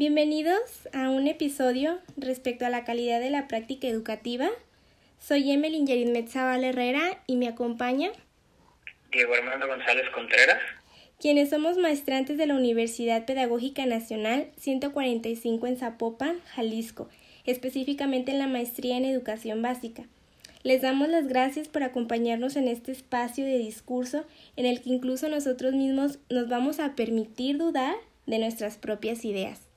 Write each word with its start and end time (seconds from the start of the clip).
Bienvenidos 0.00 0.88
a 0.94 1.10
un 1.10 1.28
episodio 1.28 1.98
respecto 2.16 2.64
a 2.64 2.70
la 2.70 2.84
calidad 2.84 3.20
de 3.20 3.28
la 3.28 3.46
práctica 3.48 3.86
educativa. 3.86 4.48
Soy 5.18 5.50
Emelin 5.50 5.86
Yerid 5.86 6.16
Herrera 6.16 7.22
y 7.26 7.36
me 7.36 7.48
acompaña 7.48 8.10
Diego 9.12 9.34
Armando 9.34 9.66
González 9.66 10.08
Contreras, 10.14 10.58
quienes 11.20 11.50
somos 11.50 11.76
maestrantes 11.76 12.38
de 12.38 12.46
la 12.46 12.54
Universidad 12.54 13.26
Pedagógica 13.26 13.84
Nacional 13.84 14.48
145 14.56 15.66
en 15.66 15.76
Zapopan, 15.76 16.40
Jalisco, 16.54 17.10
específicamente 17.44 18.32
en 18.32 18.38
la 18.38 18.46
maestría 18.46 18.96
en 18.96 19.04
educación 19.04 19.60
básica. 19.60 20.04
Les 20.62 20.80
damos 20.80 21.10
las 21.10 21.28
gracias 21.28 21.68
por 21.68 21.82
acompañarnos 21.82 22.56
en 22.56 22.68
este 22.68 22.90
espacio 22.90 23.44
de 23.44 23.58
discurso 23.58 24.24
en 24.56 24.64
el 24.64 24.80
que 24.80 24.88
incluso 24.88 25.28
nosotros 25.28 25.74
mismos 25.74 26.20
nos 26.30 26.48
vamos 26.48 26.80
a 26.80 26.96
permitir 26.96 27.58
dudar 27.58 27.96
de 28.24 28.38
nuestras 28.38 28.78
propias 28.78 29.26
ideas. 29.26 29.69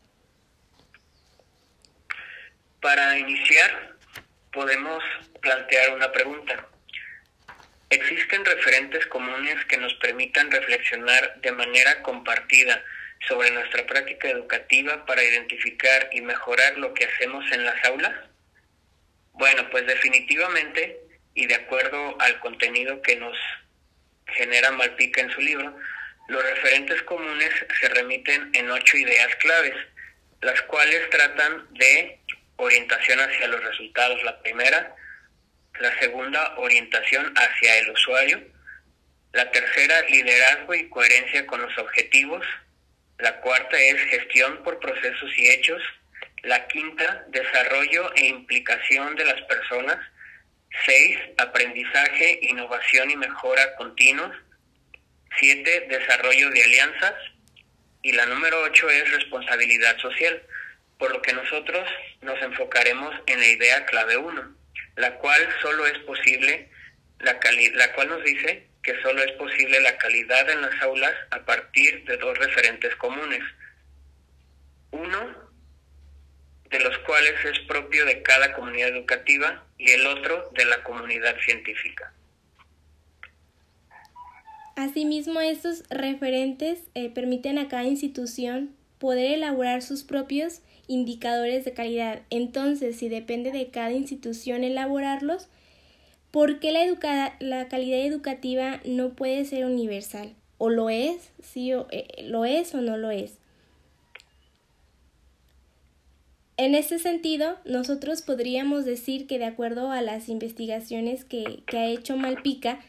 Para 2.84 3.18
iniciar, 3.18 3.96
podemos 4.52 5.02
plantear 5.42 5.94
una 5.94 6.12
pregunta. 6.12 6.68
¿Existen 7.90 8.44
referentes 8.44 9.08
comunes 9.08 9.64
que 9.70 9.78
nos 9.78 9.94
permitan 9.94 10.52
reflexionar 10.52 11.40
de 11.40 11.54
manera 11.54 12.02
compartida 12.02 12.84
sobre 13.26 13.52
nuestra 13.52 13.86
práctica 13.86 14.28
educativa 14.28 15.06
para 15.06 15.24
identificar 15.24 16.10
y 16.12 16.20
mejorar 16.20 16.78
lo 16.78 16.94
que 16.94 17.06
hacemos 17.06 17.50
en 17.54 17.64
las 17.64 17.82
aulas? 17.86 18.14
Bueno, 19.32 19.70
pues 19.70 19.88
definitivamente, 19.88 21.00
y 21.36 21.48
de 21.48 21.56
acuerdo 21.56 22.18
al 22.20 22.38
contenido 22.42 23.02
que 23.02 23.16
nos 23.16 23.38
genera 24.28 24.72
Malpica 24.72 25.22
en 25.22 25.32
su 25.32 25.40
libro, 25.40 25.74
los 26.28 26.44
referentes 26.44 27.02
comunes 27.04 27.52
se 27.80 27.88
remiten 27.88 28.52
en 28.54 28.70
ocho 28.70 28.98
ideas 28.98 29.34
claves, 29.38 29.76
las 30.42 30.62
cuales 30.64 31.10
tratan 31.10 31.66
de 31.76 32.20
orientación 32.58 33.20
hacia 33.20 33.48
los 33.48 33.64
resultados, 33.64 34.24
la 34.24 34.42
primera. 34.42 34.96
La 35.80 35.98
segunda, 36.00 36.56
orientación 36.58 37.34
hacia 37.36 37.80
el 37.80 37.90
usuario. 37.90 38.42
La 39.34 39.50
tercera, 39.50 40.02
liderazgo 40.10 40.76
y 40.76 40.90
coherencia 40.90 41.46
con 41.48 41.62
los 41.62 41.76
objetivos. 41.78 42.46
La 43.18 43.40
cuarta 43.42 43.78
es 43.80 44.00
gestión 44.10 44.62
por 44.64 44.80
procesos 44.80 45.32
y 45.38 45.50
hechos. 45.50 45.82
La 46.44 46.68
quinta, 46.68 47.26
desarrollo 47.30 48.14
e 48.16 48.28
implicación 48.28 49.16
de 49.16 49.26
las 49.26 49.42
personas. 49.44 49.98
Seis, 50.86 51.18
aprendizaje, 51.38 52.40
innovación 52.44 53.10
y 53.10 53.16
mejora 53.16 53.76
continuos. 53.76 54.36
Siete, 55.40 55.88
desarrollo 55.90 56.50
de 56.52 56.64
alianzas. 56.64 57.16
Y 58.04 58.12
la 58.12 58.26
número 58.26 58.62
ocho 58.62 58.90
es 58.90 59.10
responsabilidad 59.12 59.98
social 60.00 60.44
por 61.04 61.12
lo 61.12 61.22
que 61.22 61.34
nosotros 61.34 61.86
nos 62.22 62.42
enfocaremos 62.42 63.14
en 63.26 63.38
la 63.38 63.48
idea 63.50 63.86
clave 63.88 64.16
1, 64.16 64.56
la 64.96 65.18
cual 65.18 65.42
solo 65.62 65.86
es 65.86 66.00
posible, 66.00 66.70
la, 67.20 67.38
la 67.74 67.94
cual 67.94 68.08
nos 68.08 68.24
dice 68.24 68.70
que 68.82 69.02
solo 69.02 69.22
es 69.22 69.34
posible 69.34 69.82
la 69.82 69.98
calidad 69.98 70.50
en 70.50 70.62
las 70.62 70.82
aulas 70.82 71.14
a 71.32 71.44
partir 71.44 72.06
de 72.06 72.16
dos 72.16 72.38
referentes 72.38 72.96
comunes. 72.96 73.42
Uno 74.92 75.36
de 76.70 76.80
los 76.80 76.98
cuales 77.00 77.34
es 77.52 77.60
propio 77.68 78.06
de 78.06 78.22
cada 78.22 78.54
comunidad 78.54 78.88
educativa 78.88 79.66
y 79.78 79.92
el 79.92 80.08
otro 80.08 80.52
de 80.56 80.64
la 80.64 80.84
comunidad 80.84 81.36
científica. 81.42 82.14
Asimismo, 84.78 85.42
estos 85.42 85.84
referentes 85.90 86.80
eh, 86.94 87.10
permiten 87.14 87.58
a 87.58 87.68
cada 87.68 87.84
institución 87.84 88.74
poder 89.00 89.34
elaborar 89.34 89.82
sus 89.82 90.06
propios 90.06 90.62
indicadores 90.88 91.66
de 91.66 91.74
calidad. 91.74 92.22
Entonces, 92.30 92.98
si 92.98 93.10
depende 93.10 93.52
de 93.52 93.68
cada 93.68 93.92
institución 93.92 94.64
elaborarlos, 94.64 95.48
¿por 96.32 96.60
qué 96.60 96.72
la, 96.72 97.36
la 97.40 97.68
calidad 97.68 98.00
educativa 98.00 98.82
no 98.86 99.14
puede 99.14 99.46
ser 99.46 99.66
universal? 99.66 100.34
¿O 100.58 100.70
lo 100.70 100.90
es? 100.90 101.32
¿Sí 101.42 101.74
o, 101.74 101.88
eh, 101.92 102.24
lo 102.24 102.46
es 102.46 102.74
o 102.74 102.82
no 102.82 102.98
lo 102.98 103.12
es? 103.12 103.38
En 106.56 106.76
este 106.76 107.00
sentido, 107.00 107.58
nosotros 107.66 108.22
podríamos 108.22 108.86
decir 108.86 109.26
que 109.26 109.40
de 109.40 109.46
acuerdo 109.46 109.92
a 109.92 110.02
las 110.02 110.30
investigaciones 110.30 111.26
que, 111.26 111.64
que 111.66 111.78
ha 111.78 111.88
hecho 111.88 112.16
Malpica, 112.16 112.80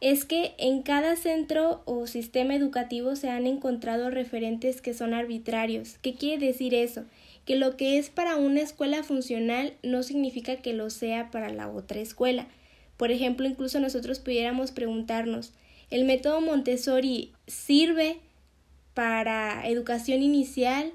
es 0.00 0.24
que 0.24 0.54
en 0.58 0.82
cada 0.82 1.16
centro 1.16 1.82
o 1.86 2.06
sistema 2.06 2.54
educativo 2.54 3.16
se 3.16 3.30
han 3.30 3.46
encontrado 3.46 4.10
referentes 4.10 4.80
que 4.80 4.94
son 4.94 5.14
arbitrarios. 5.14 5.96
¿Qué 6.02 6.14
quiere 6.14 6.46
decir 6.46 6.74
eso? 6.74 7.04
Que 7.48 7.56
lo 7.56 7.78
que 7.78 7.96
es 7.96 8.10
para 8.10 8.36
una 8.36 8.60
escuela 8.60 9.02
funcional 9.02 9.72
no 9.82 10.02
significa 10.02 10.56
que 10.56 10.74
lo 10.74 10.90
sea 10.90 11.30
para 11.30 11.48
la 11.48 11.70
otra 11.70 11.98
escuela. 11.98 12.46
Por 12.98 13.10
ejemplo, 13.10 13.48
incluso 13.48 13.80
nosotros 13.80 14.18
pudiéramos 14.18 14.70
preguntarnos, 14.70 15.54
¿el 15.90 16.04
método 16.04 16.42
Montessori 16.42 17.32
sirve 17.46 18.18
para 18.92 19.66
educación 19.66 20.22
inicial, 20.22 20.92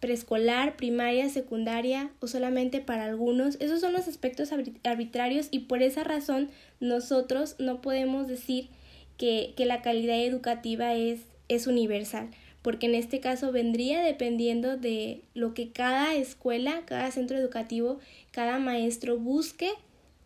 preescolar, 0.00 0.74
primaria, 0.76 1.28
secundaria 1.28 2.10
o 2.20 2.28
solamente 2.28 2.80
para 2.80 3.04
algunos? 3.04 3.56
Esos 3.60 3.82
son 3.82 3.92
los 3.92 4.08
aspectos 4.08 4.52
arbitrarios 4.84 5.48
y 5.50 5.58
por 5.58 5.82
esa 5.82 6.02
razón 6.02 6.48
nosotros 6.80 7.56
no 7.58 7.82
podemos 7.82 8.26
decir 8.26 8.68
que, 9.18 9.52
que 9.54 9.66
la 9.66 9.82
calidad 9.82 10.18
educativa 10.18 10.94
es, 10.94 11.26
es 11.48 11.66
universal 11.66 12.30
porque 12.64 12.86
en 12.86 12.94
este 12.94 13.20
caso 13.20 13.52
vendría 13.52 14.00
dependiendo 14.00 14.78
de 14.78 15.20
lo 15.34 15.52
que 15.52 15.70
cada 15.70 16.14
escuela, 16.14 16.80
cada 16.86 17.10
centro 17.10 17.36
educativo, 17.36 18.00
cada 18.32 18.58
maestro 18.58 19.18
busque 19.18 19.70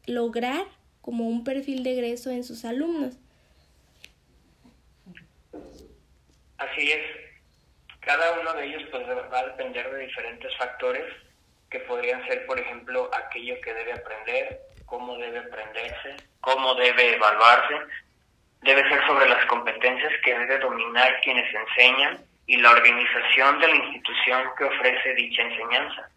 lograr 0.06 0.64
como 1.00 1.26
un 1.26 1.42
perfil 1.42 1.82
de 1.82 1.94
egreso 1.94 2.30
en 2.30 2.44
sus 2.44 2.64
alumnos. 2.64 3.16
Así 6.58 6.92
es. 6.92 7.02
Cada 8.02 8.40
uno 8.40 8.54
de 8.54 8.66
ellos 8.66 8.84
pues 8.92 9.04
va 9.08 9.40
a 9.40 9.46
depender 9.46 9.90
de 9.90 10.06
diferentes 10.06 10.56
factores 10.58 11.12
que 11.70 11.80
podrían 11.80 12.24
ser, 12.28 12.46
por 12.46 12.60
ejemplo, 12.60 13.10
aquello 13.14 13.60
que 13.62 13.74
debe 13.74 13.94
aprender, 13.94 14.60
cómo 14.86 15.18
debe 15.18 15.40
aprenderse, 15.40 16.14
cómo 16.40 16.76
debe 16.76 17.16
evaluarse, 17.16 17.74
debe 18.62 18.88
ser 18.88 19.04
sobre 19.08 19.28
las 19.28 19.44
competencias 19.46 20.12
que 20.24 20.38
debe 20.38 20.58
dominar 20.60 21.20
quienes 21.22 21.52
enseñan 21.52 22.27
y 22.48 22.56
la 22.56 22.70
organización 22.72 23.60
de 23.60 23.68
la 23.68 23.76
institución 23.76 24.42
que 24.56 24.64
ofrece 24.64 25.14
dicha 25.14 25.42
enseñanza. 25.42 26.10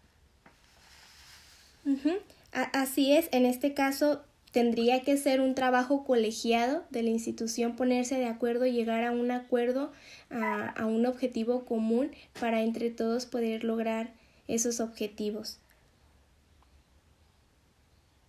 Así 2.74 3.16
es, 3.16 3.30
en 3.34 3.46
este 3.46 3.74
caso 3.74 4.24
tendría 4.52 5.04
que 5.04 5.18
ser 5.18 5.42
un 5.42 5.56
trabajo 5.56 6.06
colegiado 6.06 6.86
de 6.90 7.04
la 7.04 7.10
institución, 7.10 7.76
ponerse 7.76 8.16
de 8.16 8.28
acuerdo, 8.28 8.66
llegar 8.66 9.04
a 9.04 9.12
un 9.12 9.30
acuerdo, 9.32 9.94
a, 10.30 10.70
a 10.70 10.86
un 10.86 11.06
objetivo 11.06 11.66
común 11.66 12.16
para 12.40 12.62
entre 12.62 12.90
todos 12.90 13.26
poder 13.26 13.64
lograr 13.64 14.08
esos 14.48 14.80
objetivos. 14.80 15.60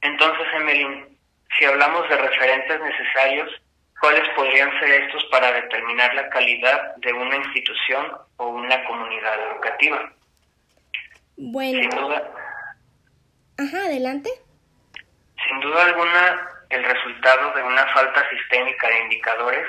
Entonces, 0.00 0.46
Emelín, 0.54 1.18
si 1.58 1.64
hablamos 1.64 2.08
de 2.08 2.16
referentes 2.16 2.80
necesarios, 2.80 3.61
¿Cuáles 4.02 4.28
podrían 4.30 4.68
ser 4.80 5.04
estos 5.04 5.24
para 5.26 5.52
determinar 5.52 6.12
la 6.16 6.28
calidad 6.28 6.96
de 6.96 7.12
una 7.12 7.36
institución 7.36 8.04
o 8.36 8.48
una 8.48 8.84
comunidad 8.84 9.52
educativa? 9.52 10.12
Bueno. 11.36 11.78
Sin 11.78 11.90
duda. 11.90 12.28
Ajá, 13.58 13.78
adelante. 13.86 14.28
Sin 15.46 15.60
duda 15.60 15.84
alguna, 15.84 16.48
el 16.70 16.82
resultado 16.82 17.52
de 17.52 17.62
una 17.62 17.86
falta 17.94 18.28
sistémica 18.30 18.88
de 18.88 19.02
indicadores 19.04 19.68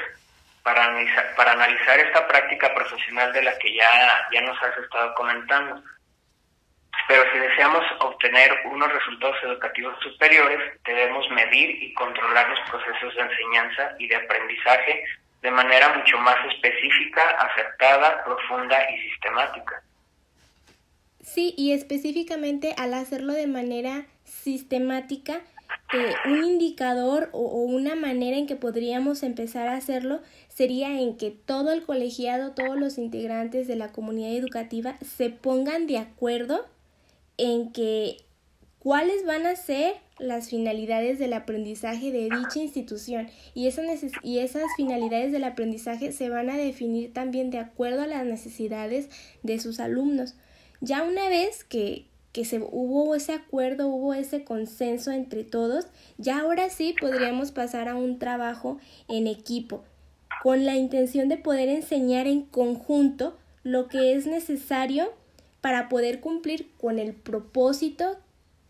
para 0.64 0.84
analizar, 0.84 1.36
para 1.36 1.52
analizar 1.52 2.00
esta 2.00 2.28
práctica 2.28 2.74
profesional 2.74 3.32
de 3.34 3.44
la 3.44 3.56
que 3.60 3.72
ya, 3.76 4.28
ya 4.32 4.42
nos 4.42 4.60
has 4.64 4.76
estado 4.80 5.14
comentando. 5.14 5.84
Pero 7.08 7.24
si 7.34 7.40
deseamos 7.40 7.84
obtener 8.00 8.50
unos 8.66 8.92
resultados 8.92 9.36
educativos 9.44 9.96
superiores, 10.02 10.60
debemos 10.86 11.30
medir 11.32 11.84
y 11.84 11.94
controlar 11.94 12.50
los 12.50 12.60
procesos 12.70 13.16
de 13.16 13.22
enseñanza 13.22 13.96
y 14.00 14.08
de 14.08 14.16
aprendizaje 14.16 15.04
de 15.42 15.52
manera 15.52 15.94
mucho 15.98 16.18
más 16.20 16.38
específica, 16.54 17.22
acertada, 17.32 18.24
profunda 18.24 18.78
y 18.90 19.10
sistemática. 19.10 19.84
Sí, 21.22 21.54
y 21.58 21.74
específicamente 21.74 22.74
al 22.78 22.94
hacerlo 22.94 23.34
de 23.34 23.48
manera 23.48 24.06
sistemática, 24.24 25.42
eh, 25.94 26.14
un 26.26 26.44
indicador 26.44 27.30
o, 27.34 27.40
o, 27.40 27.58
una 27.64 27.96
manera 27.96 28.38
en 28.38 28.48
que 28.48 28.56
podríamos 28.56 29.24
empezar 29.24 29.68
a 29.68 29.76
hacerlo 29.76 30.22
sería 30.48 31.00
en 31.00 31.18
que 31.18 31.32
todo 31.32 31.74
el 31.74 31.84
colegiado, 31.84 32.54
todos 32.54 32.78
los 32.78 32.98
integrantes 32.98 33.68
de 33.68 33.76
la 33.76 33.92
comunidad 33.92 34.32
educativa 34.32 34.96
se 35.02 35.30
pongan 35.30 35.88
de 35.88 35.98
acuerdo 35.98 36.66
en 37.38 37.72
que 37.72 38.18
cuáles 38.80 39.26
van 39.26 39.46
a 39.46 39.56
ser 39.56 39.96
las 40.20 40.50
finalidades 40.50 41.18
del 41.20 41.34
aprendizaje 41.34 42.12
de 42.12 42.24
dicha 42.24 42.60
institución 42.60 43.30
y, 43.54 43.68
y 44.24 44.40
esas 44.40 44.64
finalidades 44.78 45.32
del 45.32 45.44
aprendizaje 45.44 46.12
se 46.12 46.30
van 46.30 46.50
a 46.50 46.58
definir 46.58 47.14
también 47.14 47.50
de 47.50 47.60
acuerdo 47.60 48.02
a 48.02 48.08
las 48.08 48.26
necesidades 48.26 49.10
de 49.42 49.60
sus 49.60 49.80
alumnos. 49.80 50.36
Ya 50.82 51.04
una 51.04 51.30
vez 51.30 51.64
que, 51.64 52.06
que 52.32 52.46
se, 52.46 52.60
hubo 52.60 53.16
ese 53.16 53.34
acuerdo, 53.34 53.88
hubo 53.88 54.14
ese 54.14 54.44
consenso 54.44 55.12
entre 55.12 55.44
todos, 55.44 55.88
ya 56.18 56.42
ahora 56.42 56.70
sí 56.70 56.94
podríamos 57.00 57.52
pasar 57.52 57.88
a 57.88 57.96
un 57.96 58.20
trabajo 58.20 58.80
en 59.08 59.28
equipo, 59.28 59.84
con 60.42 60.66
la 60.66 60.76
intención 60.76 61.30
de 61.30 61.38
poder 61.38 61.70
enseñar 61.70 62.28
en 62.28 62.42
conjunto 62.42 63.38
lo 63.64 63.88
que 63.88 64.14
es 64.14 64.26
necesario 64.28 65.14
para 65.64 65.88
poder 65.88 66.20
cumplir 66.20 66.74
con 66.76 67.00
el 67.00 67.14
propósito 67.14 68.18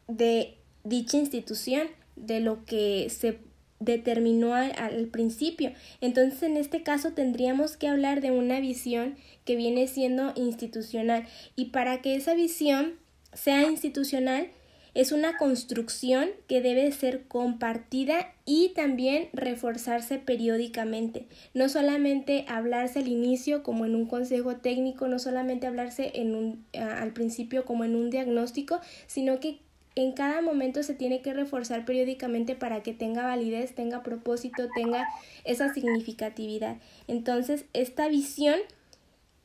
de 0.07 0.57
dicha 0.84 1.18
institución, 1.18 1.88
de 2.16 2.40
lo 2.40 2.66
que 2.66 3.07
se 3.10 3.40
determinó 3.80 4.54
al, 4.54 5.07
principio. 5.07 5.72
Entonces, 6.01 6.44
en 6.44 6.56
este 6.56 6.84
caso 6.84 7.13
tendríamos 7.13 7.78
que 7.78 7.88
hablar 7.88 8.22
de 8.22 8.30
una 8.30 8.60
visión 8.60 9.16
que 9.44 9.56
viene 9.56 9.88
siendo 9.88 10.34
institucional. 10.36 11.25
Y 11.56 11.72
para 11.72 12.00
que 12.04 12.16
esa 12.16 12.36
visión 12.36 12.94
sea 13.34 13.63
institucional, 13.63 14.51
es 14.94 15.12
una 15.12 15.38
construcción 15.38 16.30
que 16.48 16.62
debe 16.62 16.92
ser 16.92 17.24
compartida 17.24 18.31
y 18.45 18.69
también 18.75 19.30
reforzarse 19.34 20.19
periódicamente. 20.19 21.25
No 21.54 21.69
solamente 21.69 22.45
hablarse 22.48 23.00
al 23.00 23.07
inicio 23.07 23.63
como 23.63 23.86
en 23.86 23.95
un 23.95 24.06
consejo 24.06 24.57
técnico, 24.57 25.07
no 25.07 25.19
solamente 25.19 25.68
hablarse 25.68 26.12
en 26.16 26.36
un, 26.36 26.66
al 26.78 27.12
principio 27.13 27.66
como 27.66 27.84
en 27.84 27.95
un 27.95 28.10
diagnóstico, 28.10 28.80
sino 29.07 29.40
que 29.40 29.60
en 29.95 30.13
cada 30.13 30.42
momento 30.42 30.81
se 30.81 30.96
tiene 30.96 31.22
que 31.22 31.34
reforzar 31.34 31.86
periódicamente 31.86 32.56
para 32.56 32.81
que 32.81 32.94
tenga 32.94 33.24
validez, 33.24 33.75
tenga 33.75 34.01
propósito, 34.01 34.68
tenga 34.75 35.07
esa 35.44 35.74
significatividad. 35.74 36.78
Entonces, 37.07 37.66
esta 37.74 38.07
visión 38.07 38.60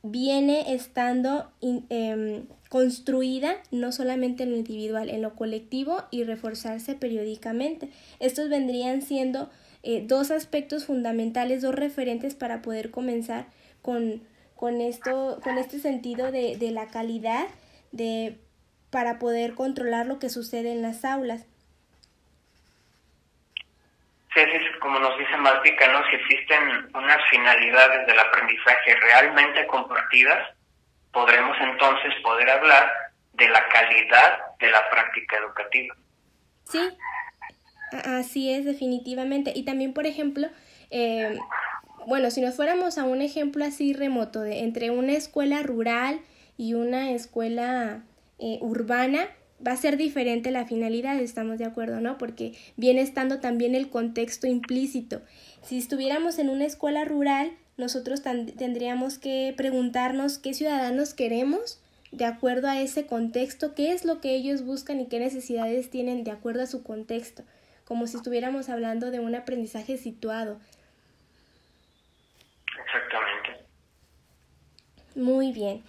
viene 0.03 0.73
estando 0.73 1.51
em, 1.61 2.45
construida 2.69 3.55
no 3.71 3.91
solamente 3.91 4.43
en 4.43 4.51
lo 4.51 4.57
individual, 4.57 5.09
en 5.09 5.21
lo 5.21 5.35
colectivo 5.35 6.03
y 6.11 6.23
reforzarse 6.23 6.95
periódicamente. 6.95 7.89
Estos 8.19 8.49
vendrían 8.49 9.01
siendo 9.01 9.49
eh, 9.83 10.03
dos 10.05 10.31
aspectos 10.31 10.85
fundamentales, 10.85 11.61
dos 11.61 11.75
referentes 11.75 12.35
para 12.35 12.61
poder 12.61 12.91
comenzar 12.91 13.47
con, 13.81 14.21
con, 14.55 14.81
esto, 14.81 15.39
con 15.43 15.57
este 15.57 15.79
sentido 15.79 16.31
de, 16.31 16.57
de 16.57 16.71
la 16.71 16.87
calidad 16.87 17.47
de 17.91 18.37
para 18.89 19.19
poder 19.19 19.53
controlar 19.53 20.07
lo 20.07 20.19
que 20.19 20.29
sucede 20.29 20.71
en 20.71 20.81
las 20.81 21.05
aulas. 21.05 21.45
Sí, 24.33 24.39
es 24.39 24.68
como 24.79 24.99
nos 24.99 25.17
dice 25.17 25.37
Malpica, 25.37 25.87
¿no? 25.91 26.01
Si 26.09 26.15
existen 26.15 26.89
unas 26.93 27.17
finalidades 27.29 28.07
del 28.07 28.19
aprendizaje 28.19 28.95
realmente 29.01 29.67
compartidas, 29.67 30.55
podremos 31.11 31.57
entonces 31.61 32.13
poder 32.23 32.49
hablar 32.49 32.91
de 33.33 33.49
la 33.49 33.67
calidad 33.69 34.39
de 34.59 34.71
la 34.71 34.89
práctica 34.89 35.37
educativa. 35.37 35.95
Sí, 36.65 36.97
así 38.05 38.53
es 38.53 38.65
definitivamente. 38.65 39.51
Y 39.55 39.65
también, 39.65 39.93
por 39.93 40.05
ejemplo, 40.05 40.47
eh, 40.91 41.37
bueno, 42.05 42.31
si 42.31 42.41
nos 42.41 42.55
fuéramos 42.55 42.97
a 42.97 43.03
un 43.03 43.21
ejemplo 43.21 43.65
así 43.65 43.93
remoto 43.93 44.41
de 44.41 44.59
entre 44.59 44.89
una 44.91 45.13
escuela 45.13 45.61
rural 45.63 46.21
y 46.57 46.73
una 46.73 47.11
escuela 47.11 48.03
eh, 48.39 48.57
urbana, 48.61 49.29
va 49.65 49.73
a 49.73 49.77
ser 49.77 49.97
diferente 49.97 50.51
la 50.51 50.65
finalidad, 50.65 51.19
estamos 51.19 51.57
de 51.57 51.65
acuerdo, 51.65 51.99
¿no? 51.99 52.17
Porque 52.17 52.53
viene 52.77 53.01
estando 53.01 53.39
también 53.39 53.75
el 53.75 53.89
contexto 53.89 54.47
implícito. 54.47 55.21
Si 55.63 55.77
estuviéramos 55.77 56.39
en 56.39 56.49
una 56.49 56.65
escuela 56.65 57.05
rural, 57.05 57.51
nosotros 57.77 58.21
tendríamos 58.21 59.17
que 59.17 59.53
preguntarnos 59.55 60.37
qué 60.37 60.53
ciudadanos 60.53 61.13
queremos 61.13 61.79
de 62.11 62.25
acuerdo 62.25 62.67
a 62.67 62.79
ese 62.81 63.05
contexto, 63.05 63.75
qué 63.75 63.91
es 63.91 64.03
lo 64.03 64.19
que 64.19 64.33
ellos 64.35 64.63
buscan 64.63 64.99
y 64.99 65.07
qué 65.07 65.19
necesidades 65.19 65.89
tienen 65.89 66.23
de 66.23 66.31
acuerdo 66.31 66.63
a 66.63 66.67
su 66.67 66.83
contexto, 66.83 67.43
como 67.85 68.07
si 68.07 68.17
estuviéramos 68.17 68.69
hablando 68.69 69.11
de 69.11 69.19
un 69.19 69.35
aprendizaje 69.35 69.97
situado. 69.97 70.59
Exactamente. 72.85 73.65
Muy 75.15 75.51
bien. 75.51 75.83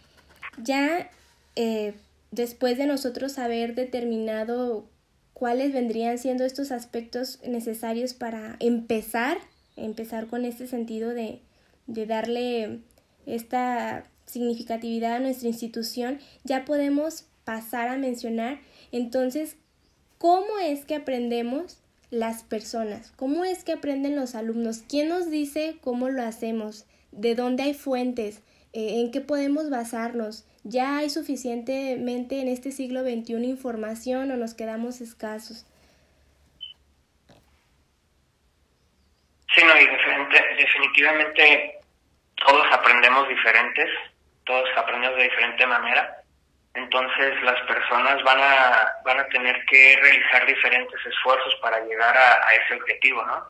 Ya 0.58 1.10
eh, 1.56 1.94
después 2.30 2.78
de 2.78 2.86
nosotros 2.86 3.38
haber 3.38 3.74
determinado 3.74 4.88
cuáles 5.32 5.72
vendrían 5.72 6.18
siendo 6.18 6.44
estos 6.44 6.70
aspectos 6.70 7.40
necesarios 7.46 8.14
para 8.14 8.56
empezar, 8.60 9.38
empezar 9.76 10.26
con 10.26 10.44
este 10.44 10.66
sentido 10.66 11.10
de, 11.10 11.40
de 11.86 12.06
darle 12.06 12.80
esta 13.26 14.04
significatividad 14.26 15.16
a 15.16 15.20
nuestra 15.20 15.48
institución, 15.48 16.18
ya 16.44 16.64
podemos 16.64 17.24
pasar 17.44 17.88
a 17.88 17.96
mencionar 17.96 18.60
entonces 18.92 19.56
cómo 20.18 20.58
es 20.62 20.84
que 20.84 20.94
aprendemos 20.94 21.78
las 22.10 22.42
personas, 22.42 23.12
cómo 23.16 23.44
es 23.44 23.64
que 23.64 23.72
aprenden 23.72 24.16
los 24.16 24.34
alumnos, 24.34 24.82
quién 24.88 25.08
nos 25.08 25.30
dice 25.30 25.78
cómo 25.80 26.08
lo 26.08 26.22
hacemos, 26.22 26.84
de 27.12 27.34
dónde 27.34 27.62
hay 27.62 27.74
fuentes, 27.74 28.40
eh, 28.72 29.00
en 29.00 29.10
qué 29.10 29.20
podemos 29.20 29.70
basarnos, 29.70 30.44
¿Ya 30.62 30.98
hay 30.98 31.10
suficientemente 31.10 32.40
en 32.40 32.48
este 32.48 32.70
siglo 32.70 33.00
XXI 33.02 33.34
información 33.46 34.30
o 34.30 34.36
nos 34.36 34.54
quedamos 34.54 35.00
escasos? 35.00 35.66
Sí, 39.54 39.62
no, 39.64 39.74
y 39.80 39.86
definitivamente 40.58 41.80
todos 42.36 42.66
aprendemos 42.72 43.28
diferentes, 43.28 43.88
todos 44.44 44.68
aprendemos 44.76 45.16
de 45.16 45.24
diferente 45.24 45.66
manera, 45.66 46.22
entonces 46.74 47.42
las 47.42 47.60
personas 47.66 48.22
van 48.22 48.38
a, 48.40 48.92
van 49.04 49.20
a 49.20 49.28
tener 49.28 49.64
que 49.66 49.96
realizar 50.00 50.46
diferentes 50.46 51.00
esfuerzos 51.04 51.54
para 51.60 51.80
llegar 51.80 52.16
a, 52.16 52.54
ese 52.64 52.74
objetivo, 52.80 53.24
¿no? 53.24 53.44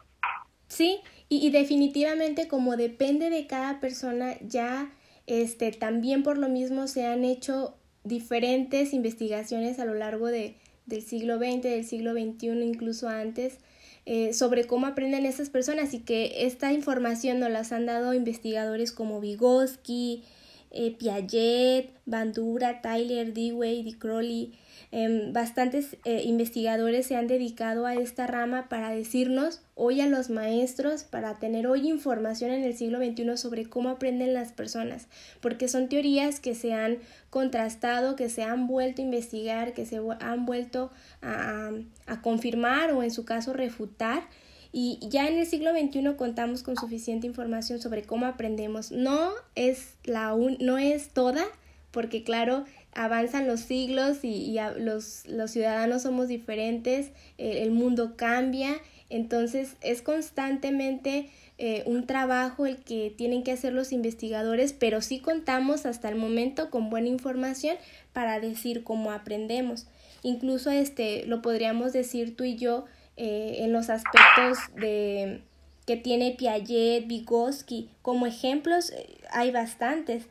Sí, 0.69 1.03
y, 1.29 1.47
y 1.47 1.51
definitivamente 1.51 2.49
como 2.49 2.77
depende 2.77 3.29
de 3.29 3.47
cada 3.47 3.81
persona, 3.81 4.35
ya 4.41 4.87
este, 5.31 5.71
también 5.71 6.25
por 6.25 6.39
lo 6.39 6.49
mismo 6.49 6.89
se 6.89 7.07
han 7.07 7.25
hecho 7.25 7.77
diferentes 8.03 8.93
investigaciones 8.93 9.79
a 9.79 9.85
lo 9.85 9.95
largo 9.95 10.27
de, 10.27 10.57
del 10.87 11.03
siglo 11.03 11.39
XX, 11.39 11.63
del 11.63 11.85
siglo 11.85 12.15
XXI, 12.15 12.65
incluso 12.65 13.09
antes, 13.09 13.59
eh, 14.07 14.33
sobre 14.33 14.67
cómo 14.67 14.89
aprenden 14.89 15.27
esas 15.27 15.49
personas 15.49 15.95
y 15.95 16.01
que 16.01 16.47
esta 16.47 16.73
información 16.73 17.39
nos 17.39 17.51
las 17.51 17.71
han 17.71 17.87
dado 17.87 18.13
investigadores 18.13 18.91
como 18.91 19.21
Vygotsky, 19.21 20.25
eh, 20.71 20.97
Piaget, 20.97 21.93
Bandura, 22.07 22.81
Tyler, 22.81 23.33
Dewey, 23.33 23.83
Di 23.83 23.95
Crowley, 23.95 24.53
Em, 24.93 25.33
bastantes 25.33 25.97
eh, 26.05 26.23
investigadores 26.25 27.07
se 27.07 27.15
han 27.15 27.29
dedicado 27.29 27.87
a 27.87 27.95
esta 27.95 28.27
rama 28.27 28.69
para 28.69 28.91
decirnos 28.91 29.63
hoy 29.77 30.01
a 30.01 30.09
los 30.09 30.31
maestros, 30.31 31.05
para 31.05 31.39
tener 31.39 31.69
hoy 31.69 31.89
información 31.89 32.51
en 32.51 32.65
el 32.65 32.77
siglo 32.77 32.99
XXI 32.99 33.37
sobre 33.37 33.67
cómo 33.67 33.91
aprenden 33.91 34.35
las 34.35 34.51
personas, 34.51 35.07
porque 35.41 35.69
son 35.69 35.89
teorías 35.89 36.41
que 36.41 36.57
se 36.57 36.73
han 36.75 36.99
contrastado, 37.31 38.17
que 38.17 38.29
se 38.29 38.43
han 38.43 38.67
vuelto 38.67 39.01
a 39.01 39.05
investigar, 39.05 39.75
que 39.75 39.87
se 39.87 40.01
han 40.19 40.45
vuelto 40.45 40.91
a, 41.23 41.71
a 42.07 42.21
confirmar 42.21 42.93
o 42.93 43.05
en 43.05 43.13
su 43.13 43.25
caso 43.25 43.53
refutar. 43.53 44.25
Y 44.73 44.99
ya 45.03 45.27
en 45.29 45.39
el 45.39 45.47
siglo 45.47 45.71
XXI 45.73 46.15
contamos 46.17 46.63
con 46.63 46.77
suficiente 46.77 47.27
información 47.27 47.81
sobre 47.81 48.03
cómo 48.03 48.27
aprendemos. 48.27 48.93
No 48.93 49.31
es, 49.55 49.95
la 50.05 50.37
no 50.61 50.79
es 50.79 51.09
toda, 51.09 51.45
porque 51.91 52.23
claro, 52.23 52.65
avanzan 52.95 53.47
los 53.47 53.61
siglos 53.61 54.19
y, 54.23 54.57
los, 54.79 55.27
los, 55.27 55.51
ciudadanos 55.51 56.03
somos 56.03 56.29
diferentes, 56.29 57.11
el 57.39 57.73
mundo 57.73 58.17
cambia, 58.17 58.77
entonces 59.09 59.75
es 59.81 60.03
constantemente 60.03 61.29
eh, 61.59 61.83
un 61.85 62.07
trabajo 62.07 62.65
el 62.65 62.79
que 62.79 63.13
tienen 63.15 63.43
que 63.43 63.53
hacer 63.53 63.75
los 63.75 63.93
investigadores, 63.93 64.73
pero 64.73 65.03
sí 65.03 65.19
contamos 65.19 65.85
hasta 65.85 66.09
el 66.09 66.15
momento 66.15 66.71
con 66.71 66.89
buena 66.89 67.09
información 67.09 67.77
para 68.13 68.41
decir 68.41 68.83
cómo 68.83 69.13
aprendemos. 69.13 69.87
Incluso 70.23 70.71
este 70.71 71.27
lo 71.27 71.43
podríamos 71.43 71.93
decir 71.93 72.35
tú 72.35 72.45
y 72.45 72.57
yo 72.57 72.87
eh, 73.23 73.65
en 73.65 73.75
los 73.75 73.91
aspectos 73.91 74.75
de 74.77 75.43
que 75.87 75.97
tiene 75.97 76.37
Piaget, 76.39 77.07
Vygotsky, 77.07 77.91
como 78.01 78.27
ejemplos 78.27 78.91
eh, 78.93 79.19
hay 79.31 79.51
bastantes. 79.51 80.27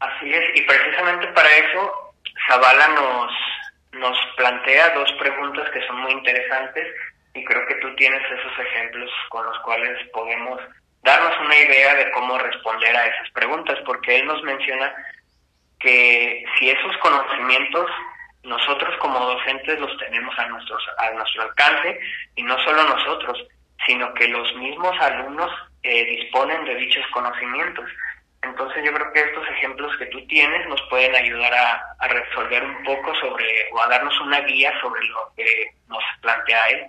Así 0.00 0.30
es, 0.30 0.44
y 0.54 0.60
precisamente 0.60 1.28
para 1.28 1.48
eso 1.48 2.14
Zavala 2.46 2.88
nos, 2.88 3.32
nos 3.92 4.18
plantea 4.36 4.90
dos 4.90 5.10
preguntas 5.18 5.70
que 5.70 5.86
son 5.86 6.02
muy 6.02 6.12
interesantes 6.12 6.86
y 7.32 7.42
creo 7.46 7.66
que 7.66 7.76
tú 7.76 7.94
tienes 7.96 8.20
esos 8.20 8.58
ejemplos 8.58 9.10
con 9.30 9.46
los 9.46 9.58
cuales 9.60 10.06
podemos 10.12 10.60
darnos 11.02 11.32
una 11.46 11.56
idea 11.56 11.94
de 11.94 12.10
cómo 12.10 12.36
responder 12.36 12.94
a 12.94 13.06
esas 13.06 13.30
preguntas, 13.30 13.78
porque 13.86 14.18
él 14.18 14.26
nos 14.26 14.42
menciona 14.42 14.92
que 15.80 16.44
si 16.58 16.68
esos 16.68 16.94
conocimientos 16.98 17.90
nosotros 18.42 18.96
como 19.00 19.18
docentes 19.20 19.78
los 19.78 19.96
tenemos 19.98 20.36
a, 20.38 20.46
nuestros, 20.48 20.82
a 20.98 21.10
nuestro 21.12 21.42
alcance, 21.42 21.98
y 22.36 22.42
no 22.42 22.58
solo 22.64 22.84
nosotros, 22.84 23.38
sino 23.86 24.12
que 24.14 24.28
los 24.28 24.54
mismos 24.56 24.94
alumnos 25.00 25.50
eh, 25.82 26.04
disponen 26.04 26.64
de 26.64 26.74
dichos 26.76 27.04
conocimientos. 27.12 27.88
Entonces 28.42 28.84
yo 28.84 28.92
creo 28.92 29.12
que 29.12 29.20
estos 29.20 29.48
ejemplos 29.50 29.96
que 29.98 30.06
tú 30.06 30.26
tienes 30.26 30.66
nos 30.68 30.80
pueden 30.90 31.14
ayudar 31.14 31.54
a, 31.54 31.96
a 31.98 32.08
resolver 32.08 32.64
un 32.64 32.82
poco 32.84 33.14
sobre 33.20 33.46
o 33.72 33.80
a 33.80 33.88
darnos 33.88 34.20
una 34.20 34.40
guía 34.40 34.72
sobre 34.80 35.04
lo 35.04 35.32
que 35.36 35.46
nos 35.88 36.02
plantea 36.20 36.68
él. 36.70 36.86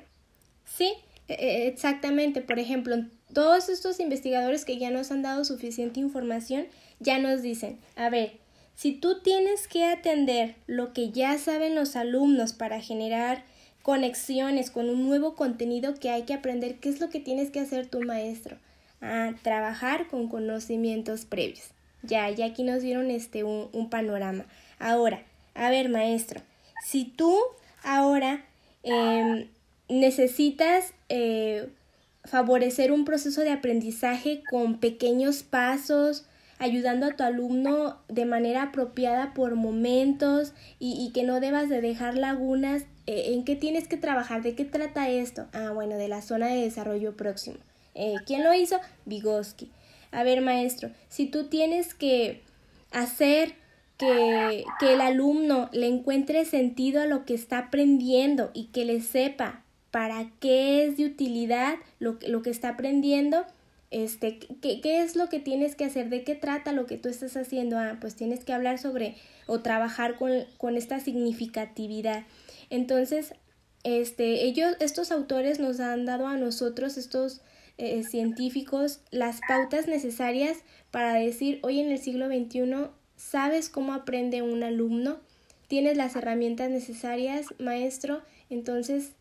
Sí, 0.65 0.95
e, 1.27 1.33
e, 1.33 1.67
exactamente. 1.67 2.41
Por 2.41 2.57
ejemplo, 2.57 2.95
todos 3.33 3.69
estos 3.69 3.99
investigadores 3.99 4.65
que 4.65 4.79
ya 4.79 4.89
nos 4.89 5.11
han 5.11 5.21
dado 5.21 5.45
suficiente 5.45 5.99
información 5.99 6.67
ya 6.99 7.19
nos 7.19 7.41
dicen, 7.41 7.79
a 7.97 8.09
ver, 8.09 8.31
si 8.75 8.93
tú 8.93 9.21
tienes 9.21 9.67
que 9.67 9.85
atender 9.85 10.55
lo 10.67 10.93
que 10.93 11.11
ya 11.11 11.37
saben 11.37 11.75
los 11.75 11.95
alumnos 11.95 12.53
para 12.53 12.81
generar 12.81 13.43
conexiones 13.81 14.71
con 14.71 14.89
un 14.89 15.05
nuevo 15.07 15.35
contenido 15.35 15.93
que 15.95 16.09
hay 16.09 16.23
que 16.23 16.33
aprender, 16.33 16.79
¿qué 16.79 16.89
es 16.89 16.99
lo 16.99 17.09
que 17.09 17.19
tienes 17.19 17.51
que 17.51 17.59
hacer 17.59 17.87
tu 17.87 18.01
maestro? 18.01 18.57
A 19.01 19.33
trabajar 19.41 20.07
con 20.07 20.29
conocimientos 20.29 21.25
previos. 21.25 21.67
Ya, 22.01 22.29
ya 22.29 22.45
aquí 22.47 22.63
nos 22.63 22.81
dieron 22.81 23.11
este 23.11 23.43
un, 23.43 23.69
un 23.73 23.89
panorama. 23.89 24.45
Ahora, 24.79 25.23
a 25.53 25.69
ver, 25.69 25.89
maestro, 25.89 26.41
si 26.85 27.05
tú 27.05 27.37
ahora 27.83 28.45
eh, 28.83 29.47
necesitas 29.89 30.93
eh, 31.09 31.69
favorecer 32.23 32.91
un 32.91 33.05
proceso 33.05 33.41
de 33.41 33.51
aprendizaje 33.51 34.43
con 34.49 34.79
pequeños 34.79 35.43
pasos, 35.43 36.25
ayudando 36.59 37.05
a 37.05 37.15
tu 37.15 37.23
alumno 37.23 37.97
de 38.07 38.25
manera 38.25 38.63
apropiada 38.63 39.33
por 39.33 39.55
momentos 39.55 40.53
y, 40.79 41.11
que 41.13 41.23
no 41.23 41.39
debas 41.39 41.69
de 41.69 41.81
dejar 41.81 42.17
lagunas. 42.17 42.83
Eh, 43.05 43.33
¿En 43.33 43.43
qué 43.43 43.55
tienes 43.55 43.87
que 43.87 43.97
trabajar? 43.97 44.43
¿De 44.43 44.55
qué 44.55 44.65
trata 44.65 45.09
esto? 45.09 45.47
Ah, 45.53 45.71
bueno, 45.73 45.95
de 45.95 46.07
la 46.07 46.21
zona 46.21 46.47
de 46.47 46.61
desarrollo 46.61 47.17
próximo. 47.17 47.57
Eh, 47.95 48.15
¿Quién 48.25 48.43
lo 48.43 48.53
hizo? 48.53 48.79
Vygotsky. 49.05 49.69
A 50.11 50.23
ver, 50.23 50.41
maestro, 50.41 50.91
si 51.09 51.25
tú 51.25 51.45
tienes 51.45 51.93
que 51.93 52.41
hacer 52.91 53.55
que, 53.97 54.63
que 54.79 54.93
el 54.93 55.01
alumno 55.01 55.69
le 55.73 55.87
encuentre 55.87 56.45
sentido 56.45 57.01
a 57.01 57.05
lo 57.05 57.25
que 57.25 57.33
está 57.33 57.57
aprendiendo 57.57 58.51
y 58.53 58.65
que 58.65 58.85
le 58.85 59.01
sepa 59.01 59.63
para 59.91 60.29
qué 60.39 60.85
es 60.85 60.97
de 60.97 61.05
utilidad 61.05 61.75
lo, 61.99 62.17
lo 62.27 62.41
que 62.41 62.49
está 62.49 62.69
aprendiendo, 62.69 63.45
este, 63.93 64.39
¿qué, 64.39 64.81
¿qué, 64.81 65.01
es 65.01 65.15
lo 65.15 65.29
que 65.29 65.39
tienes 65.39 65.75
que 65.75 65.85
hacer, 65.85 66.09
de 66.09 66.23
qué 66.23 66.33
trata 66.33 66.73
lo 66.73 66.87
que 66.87 66.97
tú 66.97 67.09
estás 67.09 67.37
haciendo. 67.37 67.77
Ah, 67.77 67.97
pues 68.01 68.15
tienes 68.15 68.43
que 68.43 68.51
hablar 68.51 68.79
sobre 68.79 69.15
o 69.45 69.61
trabajar 69.61 70.17
con, 70.17 70.31
con 70.57 70.75
esta 70.77 70.99
significatividad. 70.99 72.23
Entonces, 72.71 73.35
este, 73.83 74.45
ellos, 74.45 74.75
estos 74.79 75.11
autores 75.11 75.59
nos 75.59 75.79
han 75.79 76.05
dado 76.05 76.27
a 76.27 76.37
nosotros, 76.37 76.97
estos 76.97 77.41
eh, 77.77 78.03
científicos, 78.03 79.01
las 79.11 79.41
pautas 79.47 79.87
necesarias 79.87 80.57
para 80.89 81.13
decir, 81.13 81.59
hoy 81.61 81.79
en 81.79 81.91
el 81.91 81.99
siglo 81.99 82.27
XXI, 82.27 82.87
¿sabes 83.15 83.69
cómo 83.69 83.93
aprende 83.93 84.41
un 84.41 84.63
alumno? 84.63 85.19
¿Tienes 85.67 85.97
las 85.97 86.15
herramientas 86.15 86.71
necesarias, 86.71 87.47
maestro? 87.59 88.21
Entonces, 88.49 89.11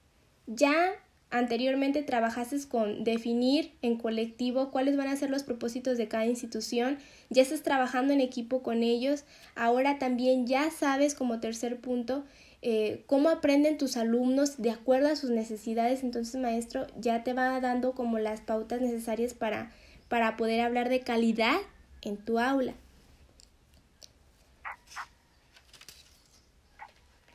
ya 0.46 0.94
anteriormente 1.32 2.02
trabajases 2.02 2.66
con 2.66 3.04
definir 3.04 3.72
en 3.80 3.96
colectivo 3.96 4.70
cuáles 4.70 4.96
van 4.96 5.08
a 5.08 5.16
ser 5.16 5.30
los 5.30 5.42
propósitos 5.42 5.96
de 5.98 6.06
cada 6.06 6.26
institución, 6.26 6.98
ya 7.30 7.42
estás 7.42 7.62
trabajando 7.62 8.12
en 8.12 8.20
equipo 8.20 8.62
con 8.62 8.82
ellos, 8.82 9.24
ahora 9.56 9.98
también 9.98 10.46
ya 10.46 10.70
sabes 10.70 11.14
como 11.14 11.40
tercer 11.40 11.80
punto 11.80 12.22
eh, 12.60 13.02
cómo 13.06 13.30
aprenden 13.30 13.78
tus 13.78 13.96
alumnos 13.96 14.60
de 14.60 14.70
acuerdo 14.70 15.08
a 15.08 15.16
sus 15.16 15.30
necesidades, 15.30 16.04
entonces 16.04 16.40
maestro 16.40 16.86
ya 17.00 17.24
te 17.24 17.32
va 17.32 17.58
dando 17.60 17.92
como 17.92 18.18
las 18.18 18.42
pautas 18.42 18.80
necesarias 18.80 19.32
para, 19.32 19.72
para 20.08 20.36
poder 20.36 20.60
hablar 20.60 20.90
de 20.90 21.00
calidad 21.00 21.56
en 22.02 22.18
tu 22.18 22.38
aula. 22.38 22.74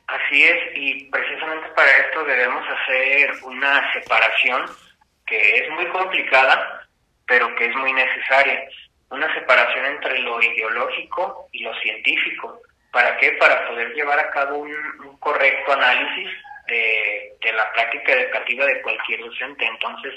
Así 0.08 0.42
es, 0.42 0.58
y 0.74 1.04
precisamente 1.10 1.68
para 1.76 1.90
esto 1.90 2.24
debemos 2.24 2.64
hacer 2.66 3.30
una 3.42 3.92
separación 3.92 4.64
que 5.26 5.58
es 5.58 5.70
muy 5.70 5.86
complicada, 5.88 6.88
pero 7.26 7.54
que 7.56 7.66
es 7.66 7.76
muy 7.76 7.92
necesaria. 7.92 8.58
Una 9.10 9.32
separación 9.34 9.84
entre 9.84 10.18
lo 10.20 10.40
ideológico 10.40 11.48
y 11.52 11.62
lo 11.62 11.74
científico. 11.80 12.58
¿Para 12.90 13.18
qué? 13.18 13.32
Para 13.32 13.68
poder 13.68 13.92
llevar 13.92 14.18
a 14.18 14.30
cabo 14.30 14.56
un, 14.56 15.18
correcto 15.18 15.72
análisis 15.72 16.30
de, 16.68 17.52
la 17.52 17.70
práctica 17.74 18.12
educativa 18.12 18.64
de 18.64 18.80
cualquier 18.80 19.20
docente. 19.20 19.66
Entonces, 19.66 20.14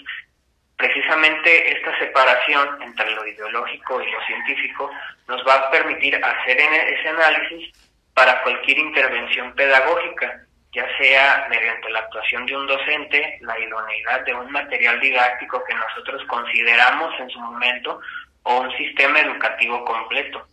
precisamente 0.77 1.77
esta 1.77 2.00
separación 2.00 2.81
entre 2.81 3.12
lo 3.12 3.27
ideológico 3.27 4.01
y 4.01 4.10
lo 4.10 4.25
científico 4.25 4.89
nos 5.27 5.45
va 5.45 5.55
a 5.55 5.71
permitir 5.71 6.15
hacer 6.15 6.57
ese 6.60 7.10
análisis 7.10 7.90
para 8.13 8.41
cualquier 8.44 8.80
intervención 8.80 9.53
pedagógica, 9.53 10.46
ya 10.74 10.86
sea 10.98 11.48
mediante 11.50 11.89
la 11.89 12.00
actuación 12.00 12.46
de 12.46 12.56
un 12.56 12.68
docente, 12.68 13.38
la 13.41 13.60
idoneidad 13.60 14.22
de 14.25 14.34
un 14.34 14.51
material 14.51 15.00
didáctico 15.00 15.63
que 15.65 15.75
nosotros 15.75 16.24
consideramos 16.27 17.13
en 17.20 17.30
su 17.30 17.39
momento 17.39 18.00
o 18.44 18.62
un 18.62 18.77
sistema 18.77 19.20
educativo 19.20 19.84
completo. 19.86 20.46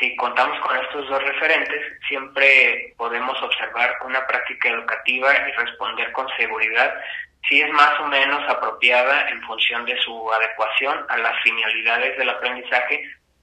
Si 0.00 0.16
contamos 0.16 0.58
con 0.60 0.76
estos 0.76 1.08
dos 1.08 1.22
referentes, 1.22 1.80
siempre 2.08 2.94
podemos 2.96 3.40
observar 3.42 3.98
una 4.04 4.26
práctica 4.26 4.70
educativa 4.70 5.32
y 5.48 5.52
responder 5.52 6.10
con 6.12 6.26
seguridad 6.36 6.94
si 7.48 7.60
es 7.60 7.70
más 7.72 7.98
o 8.00 8.06
menos 8.06 8.40
apropiada 8.48 9.28
en 9.28 9.42
función 9.42 9.84
de 9.84 9.96
su 9.98 10.32
adecuación 10.32 11.04
a 11.08 11.18
las 11.18 11.40
finalidades 11.42 12.16
del 12.16 12.30
aprendizaje 12.30 13.02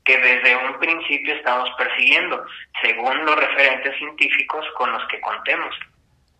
que 0.09 0.17
desde 0.17 0.55
un 0.55 0.79
principio 0.79 1.35
estamos 1.35 1.69
persiguiendo, 1.77 2.43
según 2.81 3.25
los 3.25 3.35
referentes 3.35 3.95
científicos 3.99 4.65
con 4.75 4.91
los 4.91 5.07
que 5.07 5.21
contemos. 5.21 5.75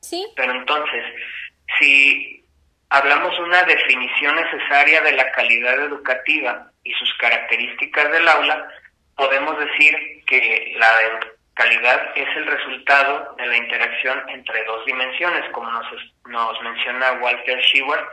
Sí. 0.02 0.26
Pero 0.36 0.54
entonces, 0.54 1.04
si 1.78 2.44
hablamos 2.90 3.38
una 3.38 3.62
definición 3.66 4.36
necesaria 4.38 5.02
de 5.02 5.12
la 5.12 5.32
calidad 5.34 5.84
educativa 5.84 6.72
y 6.84 6.92
sus 6.94 7.14
características 7.20 8.12
del 8.12 8.28
aula, 8.28 8.68
podemos 9.16 9.56
decir 9.60 10.24
que 10.26 10.74
la 10.76 11.20
calidad 11.54 12.12
es 12.16 12.38
el 12.38 12.48
resultado 12.48 13.36
de 13.38 13.46
la 13.46 13.58
interacción 13.58 14.28
entre 14.30 14.64
dos 14.64 14.84
dimensiones, 14.88 15.48
como 15.52 15.70
nos, 15.70 15.86
nos 16.26 16.60
menciona 16.64 17.20
Walter 17.22 17.60
Sheward, 17.60 18.04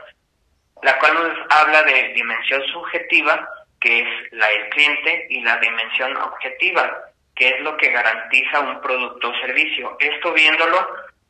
la 0.83 0.99
cual 0.99 1.15
nos 1.15 1.35
habla 1.49 1.81
de 1.81 2.13
dimensión 2.13 2.61
subjetiva 2.67 3.49
que 3.87 3.99
es 4.01 4.33
la 4.33 4.47
del 4.49 4.69
cliente, 4.69 5.27
y 5.29 5.41
la 5.41 5.57
dimensión 5.59 6.17
objetiva, 6.17 7.05
que 7.33 7.47
es 7.47 7.61
lo 7.61 7.77
que 7.77 7.89
garantiza 7.89 8.59
un 8.59 8.81
producto 8.81 9.29
o 9.29 9.39
servicio. 9.39 9.95
Esto 10.01 10.33
viéndolo 10.33 10.85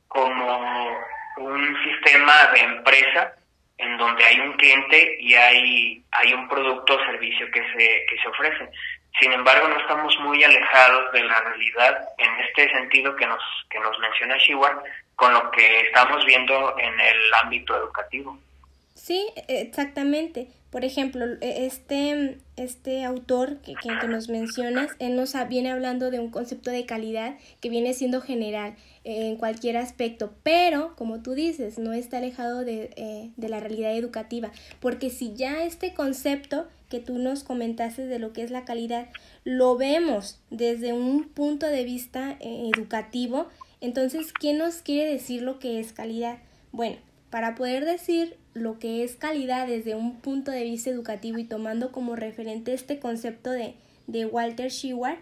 como 0.07 0.97
un 1.37 1.77
sistema 1.83 2.47
de 2.53 2.61
empresa 2.61 3.33
en 3.77 3.95
donde 3.99 4.25
hay 4.25 4.39
un 4.39 4.53
cliente 4.53 5.17
y 5.19 5.35
hay, 5.35 6.03
hay 6.09 6.33
un 6.33 6.49
producto 6.49 6.95
o 6.95 7.05
servicio 7.05 7.45
que 7.51 7.61
se, 7.61 8.05
que 8.09 8.17
se 8.23 8.27
ofrece. 8.27 8.69
Sin 9.19 9.31
embargo, 9.33 9.67
no 9.67 9.79
estamos 9.79 10.17
muy 10.21 10.43
alejados 10.43 11.11
de 11.11 11.23
la 11.25 11.39
realidad 11.41 12.09
en 12.17 12.39
este 12.39 12.71
sentido 12.71 13.15
que 13.15 13.27
nos, 13.27 13.43
que 13.69 13.79
nos 13.79 13.99
menciona 13.99 14.35
Shiwa 14.37 14.81
con 15.15 15.31
lo 15.31 15.51
que 15.51 15.81
estamos 15.81 16.25
viendo 16.25 16.75
en 16.79 16.99
el 16.99 17.33
ámbito 17.43 17.77
educativo. 17.77 18.35
Sí, 18.95 19.27
exactamente. 19.47 20.47
Por 20.69 20.83
ejemplo, 20.83 21.25
e, 21.41 21.65
este, 21.65 22.39
este 22.57 23.03
autor 23.03 23.57
que, 23.57 23.73
que, 23.75 24.07
nos 24.07 24.29
mencionas, 24.29 24.91
él 24.99 25.15
nos 25.15 25.33
viene 25.47 25.71
hablando 25.71 26.11
de 26.11 26.19
un 26.19 26.29
concepto 26.29 26.71
de 26.71 26.85
calidad 26.85 27.37
que 27.61 27.69
viene 27.69 27.93
siendo 27.93 28.21
general 28.21 28.75
en 29.03 29.37
cualquier 29.37 29.77
aspecto, 29.77 30.33
pero 30.43 30.95
como 30.97 31.21
tú 31.21 31.33
dices, 31.33 31.79
no 31.79 31.93
está 31.93 32.17
alejado 32.17 32.65
de, 32.65 32.89
eh, 32.97 33.31
de 33.37 33.49
la 33.49 33.59
realidad 33.61 33.95
educativa, 33.95 34.51
porque 34.81 35.09
si 35.09 35.33
ya 35.33 35.63
este 35.63 35.93
concepto 35.93 36.67
que 36.89 36.99
tú 36.99 37.17
nos 37.17 37.43
comentaste 37.43 38.05
de 38.05 38.19
lo 38.19 38.33
que 38.33 38.43
es 38.43 38.51
la 38.51 38.65
calidad, 38.65 39.07
lo 39.43 39.77
vemos 39.77 40.39
desde 40.49 40.93
un 40.93 41.23
punto 41.29 41.65
de 41.67 41.83
vista 41.83 42.37
eh, 42.39 42.69
educativo, 42.73 43.47
entonces, 43.79 44.33
¿quién 44.33 44.57
nos 44.57 44.77
quiere 44.77 45.11
decir 45.11 45.41
lo 45.41 45.59
que 45.59 45.79
es 45.79 45.93
calidad? 45.93 46.39
Bueno, 46.71 46.97
para 47.29 47.55
poder 47.55 47.85
decir 47.85 48.37
lo 48.53 48.79
que 48.79 49.03
es 49.03 49.15
calidad 49.15 49.67
desde 49.67 49.95
un 49.95 50.19
punto 50.19 50.51
de 50.51 50.63
vista 50.63 50.89
educativo 50.89 51.37
y 51.37 51.43
tomando 51.43 51.91
como 51.91 52.15
referente 52.15 52.73
este 52.73 52.99
concepto 52.99 53.51
de, 53.51 53.75
de 54.07 54.25
Walter 54.25 54.71
Sheward, 54.71 55.17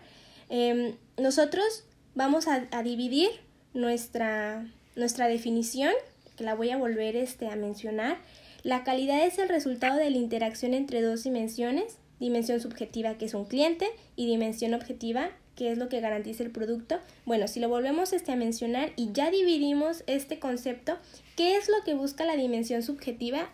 em, 0.50 0.96
nosotros 1.18 1.84
vamos 2.14 2.48
a, 2.48 2.84
dividir 2.84 3.30
nuestra, 3.74 4.66
nuestra 4.96 5.28
definición, 5.28 5.92
que 6.38 6.44
la 6.44 6.56
voy 6.56 6.70
a 6.70 6.78
volver 6.78 7.16
este, 7.16 7.48
a 7.50 7.56
mencionar. 7.56 8.18
La 8.64 8.84
calidad 8.84 9.26
es 9.26 9.38
el 9.38 9.50
resultado 9.50 9.98
de 9.98 10.10
la 10.10 10.18
interacción 10.18 10.74
entre 10.74 11.02
dos 11.02 11.24
dimensiones, 11.24 11.98
dimensión 12.20 12.60
subjetiva 12.60 13.18
que 13.18 13.26
es 13.26 13.34
un 13.34 13.46
cliente 13.46 13.88
y 14.16 14.26
dimensión 14.26 14.74
objetiva 14.74 15.30
que 15.56 15.72
es 15.72 15.78
lo 15.78 15.90
que 15.90 16.02
garantiza 16.02 16.44
el 16.44 16.52
producto. 16.52 17.00
Bueno, 17.26 17.48
si 17.48 17.60
lo 17.60 17.70
volvemos 17.70 18.14
este 18.14 18.32
a 18.32 18.36
mencionar 18.36 18.92
y 18.96 19.12
ya 19.14 19.32
dividimos 19.32 20.04
este 20.08 20.40
concepto, 20.40 20.98
¿qué 21.36 21.58
es 21.58 21.70
lo 21.70 21.84
que 21.84 21.94
busca 21.94 22.26
la 22.26 22.36
dimensión 22.36 22.84
subjetiva 22.84 23.50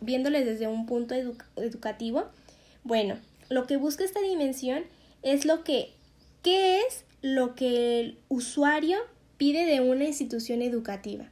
viéndoles 0.00 0.44
desde 0.44 0.66
un 0.66 0.86
punto 0.86 1.14
educativo? 1.56 2.26
Bueno, 2.84 3.18
lo 3.48 3.66
que 3.66 3.76
busca 3.76 4.04
esta 4.04 4.20
dimensión 4.20 4.84
es 5.22 5.44
lo 5.44 5.64
que, 5.64 5.90
¿qué 6.42 6.80
es 6.80 7.04
lo 7.22 7.54
que 7.54 8.00
el 8.00 8.18
usuario 8.28 8.98
pide 9.36 9.66
de 9.66 9.80
una 9.80 10.04
institución 10.04 10.62
educativa? 10.62 11.30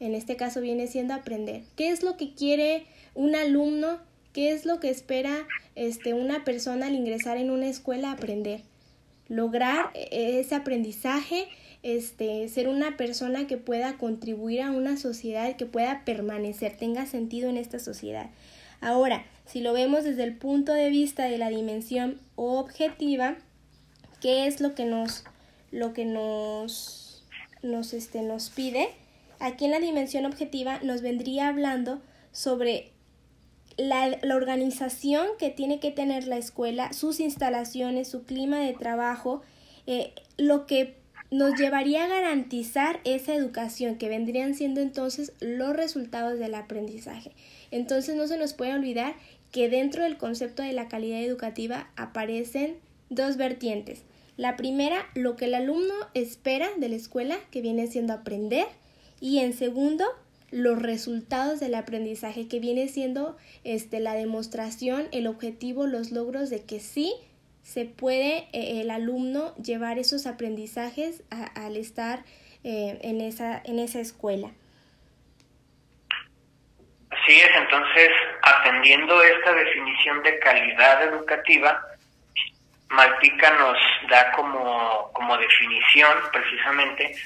En 0.00 0.14
este 0.14 0.36
caso 0.36 0.60
viene 0.60 0.86
siendo 0.86 1.14
aprender. 1.14 1.62
¿Qué 1.76 1.90
es 1.90 2.02
lo 2.02 2.16
que 2.16 2.34
quiere 2.34 2.86
un 3.14 3.34
alumno? 3.34 3.98
¿Qué 4.32 4.52
es 4.52 4.64
lo 4.64 4.78
que 4.78 4.90
espera 4.90 5.46
este, 5.74 6.14
una 6.14 6.44
persona 6.44 6.86
al 6.86 6.94
ingresar 6.94 7.36
en 7.36 7.50
una 7.50 7.68
escuela 7.68 8.12
aprender? 8.12 8.62
Lograr 9.28 9.90
e-, 9.94 10.38
ese 10.38 10.54
aprendizaje, 10.54 11.48
este, 11.96 12.48
ser 12.48 12.68
una 12.68 12.96
persona 12.96 13.46
que 13.46 13.56
pueda 13.56 13.96
contribuir 13.96 14.62
a 14.62 14.70
una 14.70 14.96
sociedad, 14.96 15.56
que 15.56 15.66
pueda 15.66 16.04
permanecer, 16.04 16.76
tenga 16.76 17.06
sentido 17.06 17.48
en 17.48 17.56
esta 17.56 17.78
sociedad. 17.78 18.30
Ahora, 18.80 19.24
si 19.46 19.60
lo 19.60 19.72
vemos 19.72 20.04
desde 20.04 20.24
el 20.24 20.36
punto 20.36 20.72
de 20.72 20.90
vista 20.90 21.24
de 21.24 21.38
la 21.38 21.48
dimensión 21.48 22.20
objetiva, 22.36 23.36
¿qué 24.20 24.46
es 24.46 24.60
lo 24.60 24.74
que 24.74 24.84
nos, 24.84 25.24
lo 25.70 25.92
que 25.92 26.04
nos, 26.04 27.24
nos, 27.62 27.92
este, 27.94 28.22
nos 28.22 28.50
pide? 28.50 28.90
Aquí 29.40 29.64
en 29.64 29.70
la 29.70 29.80
dimensión 29.80 30.26
objetiva 30.26 30.80
nos 30.82 31.00
vendría 31.00 31.48
hablando 31.48 32.00
sobre 32.32 32.92
la, 33.76 34.08
la, 34.20 34.36
organización 34.36 35.26
que 35.38 35.50
tiene 35.50 35.80
que 35.80 35.92
tener 35.92 36.26
la 36.26 36.36
escuela, 36.36 36.92
sus 36.92 37.20
instalaciones, 37.20 38.08
su 38.08 38.24
clima 38.24 38.58
de 38.58 38.74
trabajo, 38.74 39.42
eh, 39.86 40.12
lo 40.36 40.66
que 40.66 40.97
nos 41.30 41.58
llevaría 41.58 42.04
a 42.04 42.08
garantizar 42.08 43.00
esa 43.04 43.34
educación, 43.34 43.96
que 43.96 44.08
vendrían 44.08 44.54
siendo 44.54 44.80
entonces 44.80 45.32
los 45.40 45.76
resultados 45.76 46.38
del 46.38 46.54
aprendizaje. 46.54 47.32
Entonces 47.70 48.16
no 48.16 48.26
se 48.26 48.38
nos 48.38 48.54
puede 48.54 48.74
olvidar 48.74 49.14
que 49.52 49.68
dentro 49.68 50.02
del 50.02 50.16
concepto 50.16 50.62
de 50.62 50.72
la 50.72 50.88
calidad 50.88 51.22
educativa 51.22 51.90
aparecen 51.96 52.76
dos 53.10 53.36
vertientes. 53.36 54.02
La 54.36 54.56
primera, 54.56 55.06
lo 55.14 55.36
que 55.36 55.46
el 55.46 55.54
alumno 55.54 55.94
espera 56.14 56.68
de 56.76 56.88
la 56.88 56.96
escuela, 56.96 57.38
que 57.50 57.60
viene 57.60 57.86
siendo 57.88 58.12
aprender, 58.12 58.66
y 59.20 59.38
en 59.38 59.52
segundo, 59.52 60.04
los 60.50 60.80
resultados 60.80 61.60
del 61.60 61.74
aprendizaje, 61.74 62.46
que 62.46 62.60
viene 62.60 62.88
siendo 62.88 63.36
este, 63.64 64.00
la 64.00 64.14
demostración, 64.14 65.08
el 65.12 65.26
objetivo, 65.26 65.86
los 65.86 66.12
logros 66.12 66.50
de 66.50 66.62
que 66.62 66.80
sí 66.80 67.12
se 67.68 67.84
puede 67.84 68.48
eh, 68.54 68.80
el 68.80 68.90
alumno 68.90 69.54
llevar 69.56 69.98
esos 69.98 70.26
aprendizajes 70.26 71.22
al 71.54 71.76
estar 71.76 72.20
eh, 72.64 72.98
en, 73.02 73.20
esa, 73.20 73.60
en 73.62 73.78
esa 73.78 74.00
escuela. 74.00 74.48
Así 77.10 77.34
es, 77.34 77.50
entonces, 77.54 78.08
atendiendo 78.40 79.22
esta 79.22 79.52
definición 79.52 80.22
de 80.22 80.38
calidad 80.38 81.02
educativa, 81.08 81.82
Malpica 82.88 83.50
nos 83.58 83.76
da 84.08 84.32
como, 84.32 85.10
como 85.12 85.36
definición 85.36 86.16
precisamente 86.32 87.16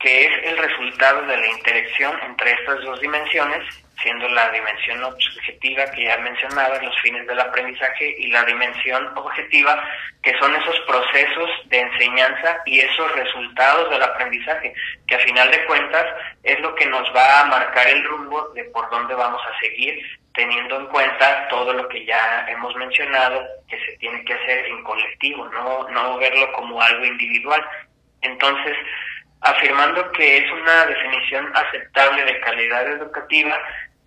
que 0.00 0.24
es 0.26 0.44
el 0.44 0.58
resultado 0.58 1.22
de 1.22 1.36
la 1.36 1.46
interacción 1.46 2.18
entre 2.24 2.50
estas 2.50 2.80
dos 2.82 3.00
dimensiones, 3.00 3.62
siendo 4.02 4.28
la 4.28 4.48
dimensión 4.50 5.00
subjetiva 5.18 5.90
que 5.90 6.04
ya 6.04 6.16
mencionaba, 6.18 6.80
los 6.80 6.98
fines 7.00 7.26
del 7.26 7.40
aprendizaje, 7.40 8.14
y 8.18 8.28
la 8.28 8.44
dimensión 8.44 9.10
objetiva, 9.16 9.82
que 10.22 10.32
son 10.38 10.54
esos 10.54 10.78
procesos 10.86 11.50
de 11.66 11.80
enseñanza 11.80 12.60
y 12.66 12.80
esos 12.80 13.12
resultados 13.16 13.90
del 13.90 14.02
aprendizaje, 14.02 14.72
que 15.06 15.14
a 15.14 15.20
final 15.20 15.50
de 15.50 15.64
cuentas 15.66 16.04
es 16.42 16.58
lo 16.60 16.74
que 16.74 16.86
nos 16.86 17.04
va 17.14 17.40
a 17.40 17.44
marcar 17.46 17.86
el 17.88 18.04
rumbo 18.04 18.48
de 18.54 18.64
por 18.64 18.88
dónde 18.90 19.14
vamos 19.14 19.42
a 19.42 19.60
seguir, 19.60 20.00
teniendo 20.34 20.78
en 20.78 20.86
cuenta 20.86 21.48
todo 21.48 21.72
lo 21.72 21.88
que 21.88 22.04
ya 22.04 22.46
hemos 22.48 22.74
mencionado, 22.76 23.44
que 23.68 23.78
se 23.84 23.96
tiene 23.98 24.24
que 24.24 24.34
hacer 24.34 24.66
en 24.66 24.84
colectivo, 24.84 25.48
no, 25.48 25.88
no 25.88 26.18
verlo 26.18 26.52
como 26.52 26.80
algo 26.80 27.04
individual. 27.04 27.64
Entonces, 28.22 28.76
afirmando 29.40 30.10
que 30.12 30.38
es 30.38 30.50
una 30.50 30.86
definición 30.86 31.50
aceptable 31.54 32.24
de 32.24 32.40
calidad 32.40 32.86
educativa, 32.86 33.58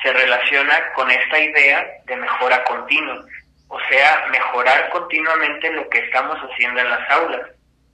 se 0.01 0.13
relaciona 0.13 0.93
con 0.93 1.09
esta 1.09 1.39
idea 1.39 1.87
de 2.05 2.15
mejora 2.15 2.63
continua, 2.63 3.23
o 3.67 3.79
sea, 3.89 4.25
mejorar 4.31 4.89
continuamente 4.89 5.71
lo 5.71 5.87
que 5.89 5.99
estamos 5.99 6.37
haciendo 6.39 6.81
en 6.81 6.89
las 6.89 7.09
aulas. 7.11 7.41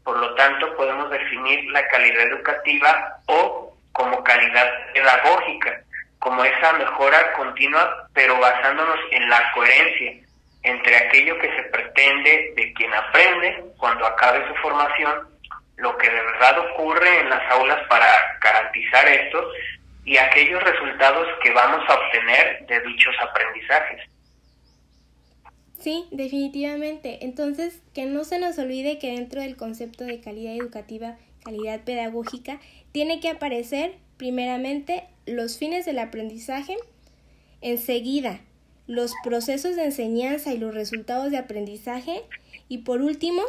Por 0.03 0.17
lo 0.17 0.33
tanto, 0.35 0.75
podemos 0.75 1.09
definir 1.09 1.69
la 1.71 1.85
calidad 1.87 2.21
educativa 2.21 3.17
o 3.27 3.77
como 3.91 4.23
calidad 4.23 4.69
pedagógica, 4.93 5.81
como 6.19 6.43
esa 6.43 6.73
mejora 6.73 7.33
continua, 7.33 8.07
pero 8.13 8.39
basándonos 8.39 8.99
en 9.11 9.29
la 9.29 9.51
coherencia 9.53 10.13
entre 10.63 10.97
aquello 10.97 11.37
que 11.39 11.55
se 11.55 11.63
pretende 11.63 12.53
de 12.55 12.73
quien 12.73 12.93
aprende 12.93 13.63
cuando 13.77 14.05
acabe 14.05 14.47
su 14.47 14.55
formación 14.55 15.27
lo 15.77 15.95
que 15.97 16.09
de 16.09 16.21
verdad 16.21 16.59
ocurre 16.71 17.19
en 17.19 17.29
las 17.29 17.51
aulas 17.51 17.79
para 17.87 18.07
garantizar 18.41 19.07
esto 19.07 19.47
y 20.07 20.15
aquellos 20.17 20.63
resultados 20.63 21.27
que 21.43 21.51
vamos 21.51 21.81
a 21.85 21.93
obtener 21.93 22.65
de 22.65 22.79
dichos 22.79 23.13
aprendizajes. 23.21 24.01
Sí, 25.77 26.05
definitivamente. 26.11 27.25
Entonces, 27.25 27.83
que 27.93 28.05
no 28.05 28.23
se 28.23 28.39
nos 28.39 28.57
olvide 28.57 28.99
que 28.99 29.11
dentro 29.11 29.41
del 29.41 29.57
concepto 29.57 30.05
de 30.05 30.21
calidad 30.21 30.55
educativa, 30.55 31.17
calidad 31.43 31.81
pedagógica, 31.81 32.61
tiene 32.93 33.19
que 33.19 33.29
aparecer 33.29 33.95
primeramente 34.15 35.03
los 35.25 35.57
fines 35.57 35.85
del 35.85 35.99
aprendizaje, 35.99 36.77
enseguida 37.59 38.39
los 38.87 39.13
procesos 39.25 39.75
de 39.75 39.83
enseñanza 39.83 40.53
y 40.53 40.57
los 40.57 40.73
resultados 40.73 41.31
de 41.31 41.37
aprendizaje 41.37 42.23
y 42.69 42.79
por 42.79 43.01
último 43.01 43.41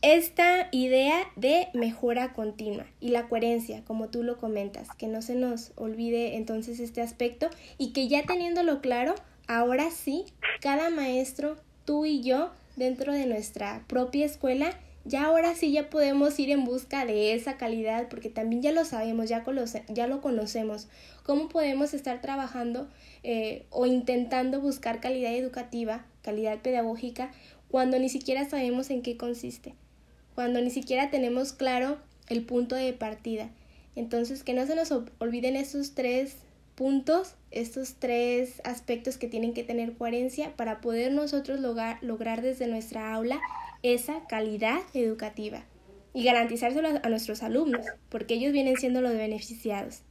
esta 0.00 0.68
idea 0.70 1.28
de 1.34 1.68
mejora 1.74 2.32
continua 2.32 2.86
y 3.00 3.08
la 3.08 3.28
coherencia, 3.28 3.82
como 3.84 4.08
tú 4.08 4.22
lo 4.22 4.38
comentas, 4.38 4.88
que 4.96 5.08
no 5.08 5.22
se 5.22 5.34
nos 5.34 5.72
olvide 5.74 6.36
entonces 6.36 6.78
este 6.78 7.02
aspecto 7.02 7.50
y 7.78 7.92
que 7.92 8.06
ya 8.06 8.22
teniéndolo 8.22 8.80
claro, 8.80 9.16
ahora 9.48 9.90
sí, 9.90 10.26
cada 10.60 10.90
maestro, 10.90 11.56
tú 11.84 12.04
y 12.04 12.22
yo, 12.22 12.52
dentro 12.76 13.12
de 13.12 13.26
nuestra 13.26 13.84
propia 13.88 14.24
escuela, 14.24 14.70
ya 15.04 15.24
ahora 15.24 15.56
sí 15.56 15.72
ya 15.72 15.90
podemos 15.90 16.38
ir 16.38 16.50
en 16.50 16.64
busca 16.64 17.04
de 17.04 17.34
esa 17.34 17.56
calidad 17.56 18.08
porque 18.08 18.28
también 18.28 18.62
ya 18.62 18.70
lo 18.70 18.84
sabemos, 18.84 19.28
ya, 19.28 19.42
ya 19.88 20.06
lo 20.06 20.20
conocemos. 20.20 20.86
¿Cómo 21.24 21.48
podemos 21.48 21.92
estar 21.92 22.20
trabajando 22.20 22.88
eh, 23.24 23.66
o 23.70 23.84
intentando 23.86 24.60
buscar 24.60 25.00
calidad 25.00 25.34
educativa, 25.34 26.06
calidad 26.22 26.60
pedagógica, 26.60 27.32
cuando 27.68 27.98
ni 27.98 28.08
siquiera 28.08 28.48
sabemos 28.48 28.90
en 28.90 29.02
qué 29.02 29.16
consiste? 29.16 29.74
Cuando 30.38 30.60
ni 30.60 30.70
siquiera 30.70 31.10
tenemos 31.10 31.52
claro 31.52 31.98
el 32.28 32.44
punto 32.44 32.76
de 32.76 32.92
partida. 32.92 33.50
Entonces, 33.96 34.44
que 34.44 34.54
no 34.54 34.64
se 34.68 34.76
nos 34.76 34.92
olviden 35.18 35.56
estos 35.56 35.96
tres 35.96 36.36
puntos, 36.76 37.34
estos 37.50 37.94
tres 37.94 38.62
aspectos 38.62 39.18
que 39.18 39.26
tienen 39.26 39.52
que 39.52 39.64
tener 39.64 39.94
coherencia 39.94 40.54
para 40.54 40.80
poder 40.80 41.10
nosotros 41.10 41.58
lograr, 41.58 41.98
lograr 42.02 42.40
desde 42.40 42.68
nuestra 42.68 43.12
aula 43.12 43.40
esa 43.82 44.28
calidad 44.28 44.78
educativa 44.94 45.64
y 46.14 46.22
garantizárselo 46.22 47.00
a 47.02 47.08
nuestros 47.08 47.42
alumnos, 47.42 47.84
porque 48.08 48.34
ellos 48.34 48.52
vienen 48.52 48.76
siendo 48.76 49.00
los 49.00 49.14
beneficiados. 49.14 50.02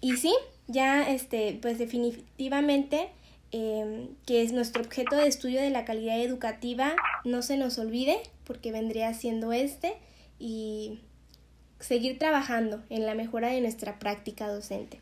Y 0.00 0.16
sí, 0.16 0.32
ya 0.68 1.10
este, 1.10 1.58
pues 1.60 1.78
definitivamente 1.78 3.08
Em, 3.52 4.14
que 4.26 4.42
es 4.42 4.52
nuestro 4.52 4.82
objeto 4.82 5.16
de 5.16 5.26
estudio 5.26 5.60
de 5.60 5.70
la 5.70 5.84
calidad 5.84 6.20
educativa, 6.20 6.94
no 7.24 7.42
se 7.42 7.56
nos 7.56 7.78
olvide, 7.78 8.22
porque 8.44 8.70
vendría 8.70 9.12
siendo 9.12 9.52
este, 9.52 9.94
y 10.38 11.00
seguir 11.80 12.16
trabajando 12.18 12.80
en 12.90 13.06
la 13.06 13.14
mejora 13.14 13.48
de 13.48 13.60
nuestra 13.60 13.98
práctica 13.98 14.46
docente. 14.46 15.00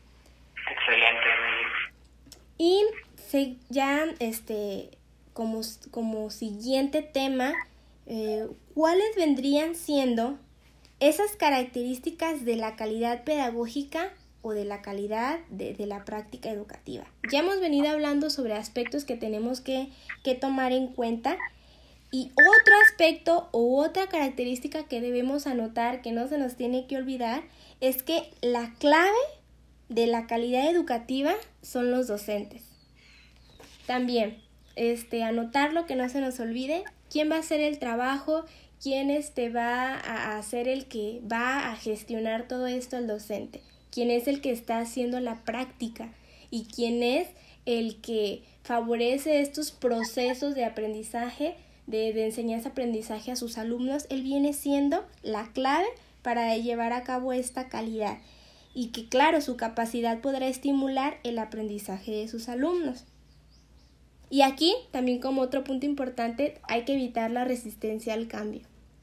Excelente. 0.71 1.19
Y 2.57 2.83
ya 3.69 4.05
este, 4.19 4.89
como, 5.33 5.61
como 5.91 6.31
siguiente 6.31 7.03
tema, 7.03 7.53
eh, 8.07 8.47
¿cuáles 8.73 9.15
vendrían 9.15 9.75
siendo 9.75 10.39
esas 10.99 11.35
características 11.35 12.43
de 12.45 12.55
la 12.55 12.75
calidad 12.75 13.23
pedagógica 13.23 14.11
o 14.41 14.53
de 14.53 14.65
la 14.65 14.81
calidad 14.81 15.39
de, 15.49 15.75
la 15.85 16.05
práctica 16.05 16.49
educativa. 16.49 17.05
Ya 17.31 17.39
hemos 17.39 17.59
venido 17.59 17.89
hablando 17.89 18.29
sobre 18.29 18.53
aspectos 18.53 19.05
que 19.05 19.15
tenemos 19.15 19.61
que, 19.61 19.89
que 20.23 20.35
tomar 20.35 20.71
en 20.71 20.87
cuenta 20.87 21.37
y 22.11 22.31
otro 22.31 22.73
aspecto 22.89 23.49
o 23.51 23.77
otra 23.77 24.07
característica 24.07 24.83
que 24.83 25.01
debemos 25.01 25.45
anotar 25.45 26.01
que 26.01 26.11
no 26.11 26.27
se 26.27 26.37
nos 26.37 26.55
tiene 26.55 26.87
que 26.87 26.97
olvidar 26.97 27.43
es 27.81 28.01
que 28.01 28.31
la 28.41 28.73
clave 28.79 29.11
de 29.89 30.07
la 30.07 30.25
calidad 30.25 30.69
educativa 30.69 31.33
son 31.61 31.91
los 31.91 32.07
docentes. 32.07 32.63
También, 33.85 34.41
este, 34.75 35.23
anotarlo 35.23 35.85
que 35.85 35.95
no 35.95 36.07
se 36.09 36.21
nos 36.21 36.39
olvide, 36.39 36.83
quién 37.11 37.29
va 37.29 37.35
a 37.35 37.39
hacer 37.39 37.59
el 37.59 37.79
trabajo, 37.79 38.45
quién 38.81 39.09
este, 39.09 39.49
va 39.49 39.95
a 39.95 40.37
hacer 40.37 40.67
el 40.67 40.85
que 40.85 41.21
va 41.31 41.71
a 41.71 41.75
gestionar 41.75 42.47
todo 42.47 42.67
esto 42.67 42.97
el 42.97 43.07
docente 43.07 43.61
quién 43.91 44.11
es 44.11 44.27
el 44.27 44.41
que 44.41 44.51
está 44.51 44.79
haciendo 44.79 45.19
la 45.19 45.43
práctica 45.43 46.13
y 46.51 46.65
quién 46.65 47.03
es 47.03 47.27
el 47.65 48.01
que 48.01 48.43
favorece 48.63 49.41
estos 49.41 49.71
procesos 49.71 50.55
de 50.55 50.65
aprendizaje, 50.65 51.55
de, 51.87 52.13
de 52.13 52.25
enseñanza-aprendizaje 52.25 53.31
a 53.31 53.35
sus 53.35 53.57
alumnos, 53.57 54.05
él 54.09 54.21
viene 54.21 54.53
siendo 54.53 55.05
la 55.23 55.51
clave 55.53 55.87
para 56.21 56.55
llevar 56.57 56.93
a 56.93 57.03
cabo 57.03 57.33
esta 57.33 57.69
calidad 57.69 58.19
y 58.73 58.87
que 58.87 59.07
claro, 59.09 59.41
su 59.41 59.57
capacidad 59.57 60.19
podrá 60.21 60.47
estimular 60.47 61.17
el 61.23 61.39
aprendizaje 61.39 62.11
de 62.11 62.27
sus 62.27 62.49
alumnos. 62.49 63.05
Y 64.29 64.43
aquí, 64.43 64.75
también 64.91 65.19
como 65.19 65.41
otro 65.41 65.63
punto 65.63 65.85
importante, 65.85 66.59
hay 66.63 66.85
que 66.85 66.93
evitar 66.93 67.31
la 67.31 67.45
resistencia 67.45 68.13
al 68.13 68.27
cambio. 68.27 68.61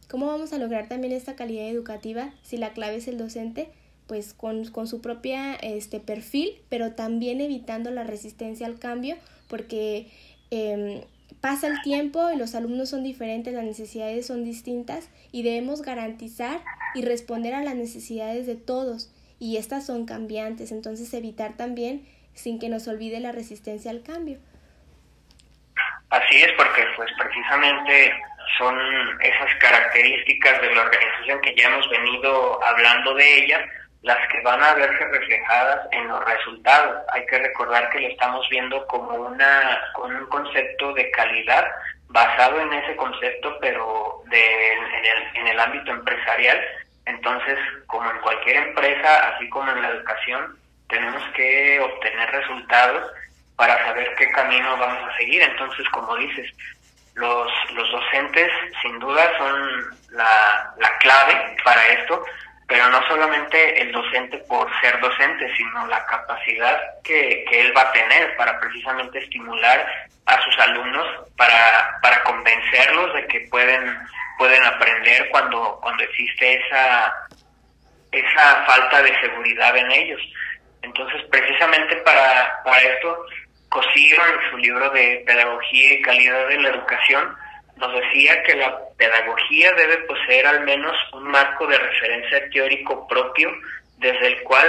¿Cómo 0.08 0.26
vamos 0.26 0.52
a 0.52 0.58
lograr 0.58 0.88
también 0.88 1.12
esta 1.12 1.34
calidad 1.34 1.68
educativa 1.68 2.32
si 2.42 2.56
la 2.56 2.72
clave 2.72 2.96
es 2.96 3.08
el 3.08 3.18
docente? 3.18 3.68
Pues 4.06 4.34
con, 4.34 4.64
su 4.64 5.00
propia 5.00 5.54
este, 5.54 5.98
perfil, 5.98 6.56
pero 6.68 6.92
también 6.92 7.40
evitando 7.40 7.90
la 7.90 8.04
resistencia 8.04 8.66
al 8.66 8.78
cambio, 8.78 9.16
porque 9.48 10.06
em, 10.50 11.00
pasa 11.40 11.66
el 11.66 11.80
tiempo 11.82 12.30
y 12.30 12.36
los 12.36 12.54
alumnos 12.54 12.90
son 12.90 13.02
diferentes, 13.02 13.52
las 13.52 13.64
necesidades 13.64 14.26
son 14.26 14.44
distintas 14.44 15.08
y 15.32 15.42
debemos 15.42 15.82
garantizar 15.82 16.60
y 16.94 17.02
responder 17.02 17.54
a 17.54 17.64
las 17.64 17.74
necesidades 17.74 18.46
de 18.46 18.54
todos 18.54 19.12
y 19.38 19.56
estas 19.56 19.84
son 19.84 20.06
cambiantes, 20.06 20.72
entonces 20.72 21.12
evitar 21.12 21.56
también 21.56 22.06
sin 22.34 22.58
que 22.58 22.68
nos 22.68 22.86
olvide 22.88 23.20
la 23.20 23.32
resistencia 23.32 23.90
al 23.90 24.02
cambio. 24.02 24.38
Así 26.10 26.36
es, 26.36 26.52
porque 26.52 26.84
pues 26.96 27.10
precisamente 27.18 28.12
son 28.58 28.78
esas 29.20 29.54
características 29.60 30.60
de 30.62 30.74
la 30.74 30.82
organización 30.82 31.40
que 31.40 31.54
ya 31.56 31.68
hemos 31.68 31.88
venido 31.90 32.64
hablando 32.64 33.14
de 33.14 33.44
ella, 33.44 33.66
las 34.06 34.28
que 34.28 34.40
van 34.42 34.62
a 34.62 34.72
verse 34.74 35.04
reflejadas 35.04 35.88
en 35.90 36.06
los 36.06 36.24
resultados. 36.24 37.02
Hay 37.12 37.26
que 37.26 37.38
recordar 37.38 37.90
que 37.90 37.98
lo 37.98 38.06
estamos 38.06 38.48
viendo 38.48 38.86
como 38.86 39.12
una 39.16 39.82
con 39.94 40.14
un 40.14 40.26
concepto 40.26 40.92
de 40.92 41.10
calidad 41.10 41.66
basado 42.06 42.60
en 42.60 42.72
ese 42.72 42.94
concepto, 42.94 43.58
pero 43.60 44.22
de, 44.26 44.72
en, 44.74 45.04
el, 45.04 45.36
en 45.40 45.46
el 45.48 45.58
ámbito 45.58 45.90
empresarial. 45.90 46.56
Entonces, 47.04 47.58
como 47.88 48.08
en 48.08 48.18
cualquier 48.18 48.68
empresa, 48.68 49.34
así 49.34 49.48
como 49.48 49.72
en 49.72 49.82
la 49.82 49.88
educación, 49.88 50.56
tenemos 50.88 51.22
que 51.34 51.80
obtener 51.80 52.30
resultados 52.30 53.10
para 53.56 53.76
saber 53.86 54.14
qué 54.14 54.30
camino 54.30 54.76
vamos 54.76 55.02
a 55.02 55.16
seguir. 55.16 55.42
Entonces, 55.42 55.84
como 55.88 56.14
dices, 56.14 56.48
los, 57.14 57.50
los 57.72 57.90
docentes 57.90 58.52
sin 58.82 59.00
duda 59.00 59.36
son 59.36 59.98
la, 60.10 60.72
la 60.78 60.96
clave 60.98 61.56
para 61.64 61.88
esto, 61.88 62.24
pero 62.66 62.88
no 62.88 63.00
solamente 63.06 63.80
el 63.80 63.92
docente 63.92 64.38
por 64.48 64.68
ser 64.80 64.98
docente, 65.00 65.54
sino 65.56 65.86
la 65.86 66.04
capacidad 66.06 66.80
que, 67.04 67.44
que 67.48 67.60
él 67.60 67.76
va 67.76 67.82
a 67.82 67.92
tener 67.92 68.36
para 68.36 68.58
precisamente 68.58 69.18
estimular 69.20 70.08
a 70.26 70.42
sus 70.42 70.58
alumnos, 70.58 71.06
para, 71.36 71.98
para 72.02 72.22
convencerlos 72.24 73.14
de 73.14 73.26
que 73.28 73.40
pueden, 73.48 73.96
pueden 74.38 74.64
aprender 74.64 75.28
cuando, 75.30 75.78
cuando 75.80 76.02
existe 76.02 76.54
esa, 76.54 77.14
esa 78.10 78.64
falta 78.66 79.02
de 79.02 79.20
seguridad 79.20 79.76
en 79.76 79.90
ellos. 79.92 80.20
Entonces, 80.82 81.22
precisamente 81.30 81.96
para, 81.98 82.62
para 82.64 82.80
esto, 82.80 83.26
Cosío 83.68 84.16
en 84.26 84.50
su 84.50 84.58
libro 84.58 84.90
de 84.90 85.22
Pedagogía 85.26 85.94
y 85.94 86.02
Calidad 86.02 86.48
de 86.48 86.60
la 86.60 86.68
Educación 86.70 87.36
nos 87.76 87.92
decía 87.92 88.42
que 88.42 88.54
la 88.54 88.78
pedagogía 88.96 89.72
debe 89.72 89.98
poseer 89.98 90.46
al 90.46 90.64
menos 90.64 90.96
un 91.12 91.24
marco 91.24 91.66
de 91.66 91.78
referencia 91.78 92.48
teórico 92.50 93.06
propio 93.06 93.50
desde 93.98 94.26
el 94.26 94.42
cual 94.42 94.66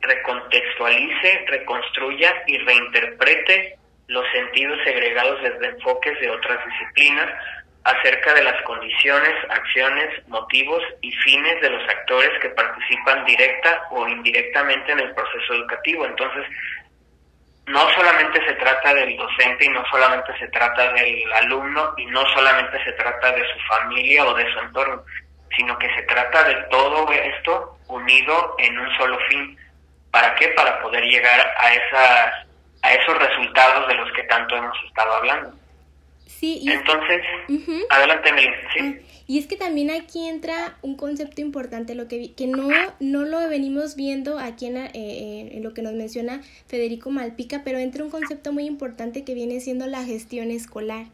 recontextualice, 0.00 1.44
reconstruya 1.46 2.34
y 2.46 2.58
reinterprete 2.58 3.78
los 4.06 4.24
sentidos 4.32 4.78
segregados 4.84 5.42
desde 5.42 5.66
enfoques 5.66 6.20
de 6.20 6.30
otras 6.30 6.58
disciplinas 6.66 7.30
acerca 7.84 8.32
de 8.32 8.42
las 8.42 8.60
condiciones, 8.62 9.32
acciones, 9.50 10.26
motivos 10.28 10.82
y 11.02 11.12
fines 11.12 11.60
de 11.60 11.70
los 11.70 11.82
actores 11.88 12.30
que 12.40 12.48
participan 12.50 13.24
directa 13.26 13.86
o 13.90 14.08
indirectamente 14.08 14.92
en 14.92 15.00
el 15.00 15.14
proceso 15.14 15.54
educativo. 15.54 16.06
Entonces, 16.06 16.46
no 17.66 17.88
solamente 17.90 18.44
se 18.46 18.54
trata 18.54 18.92
del 18.94 19.16
docente 19.16 19.64
y 19.64 19.68
no 19.68 19.82
solamente 19.90 20.36
se 20.38 20.48
trata 20.48 20.92
del 20.92 21.32
alumno 21.32 21.94
y 21.96 22.06
no 22.06 22.24
solamente 22.34 22.82
se 22.84 22.92
trata 22.92 23.32
de 23.32 23.42
su 23.52 23.58
familia 23.68 24.24
o 24.26 24.34
de 24.34 24.52
su 24.52 24.58
entorno, 24.58 25.02
sino 25.56 25.78
que 25.78 25.88
se 25.94 26.02
trata 26.02 26.44
de 26.44 26.54
todo 26.70 27.10
esto 27.10 27.78
unido 27.88 28.54
en 28.58 28.78
un 28.78 28.96
solo 28.96 29.18
fin. 29.28 29.58
¿Para 30.10 30.34
qué? 30.34 30.48
Para 30.48 30.80
poder 30.82 31.04
llegar 31.04 31.54
a 31.58 31.72
esas 31.72 32.46
a 32.82 32.92
esos 32.92 33.16
resultados 33.16 33.88
de 33.88 33.94
los 33.94 34.12
que 34.12 34.24
tanto 34.24 34.54
hemos 34.56 34.76
estado 34.84 35.14
hablando. 35.14 35.50
Sí, 36.26 36.58
y 36.62 36.70
Entonces, 36.70 37.22
adelante. 37.90 38.30
¿sí? 38.76 38.80
Ah, 38.80 39.14
y 39.26 39.38
es 39.38 39.46
que 39.46 39.56
también 39.56 39.90
aquí 39.90 40.26
entra 40.26 40.76
un 40.82 40.96
concepto 40.96 41.40
importante, 41.40 41.94
lo 41.94 42.08
que, 42.08 42.32
que 42.32 42.46
no, 42.46 42.68
no 43.00 43.24
lo 43.24 43.48
venimos 43.48 43.96
viendo 43.96 44.38
aquí 44.38 44.66
en, 44.66 44.76
eh, 44.76 44.90
eh, 44.94 45.48
en, 45.52 45.62
lo 45.62 45.72
que 45.72 45.82
nos 45.82 45.94
menciona 45.94 46.42
Federico 46.66 47.10
Malpica, 47.10 47.62
pero 47.64 47.78
entra 47.78 48.04
un 48.04 48.10
concepto 48.10 48.52
muy 48.52 48.66
importante 48.66 49.24
que 49.24 49.34
viene 49.34 49.60
siendo 49.60 49.86
la 49.86 50.04
gestión 50.04 50.50
escolar. 50.50 51.06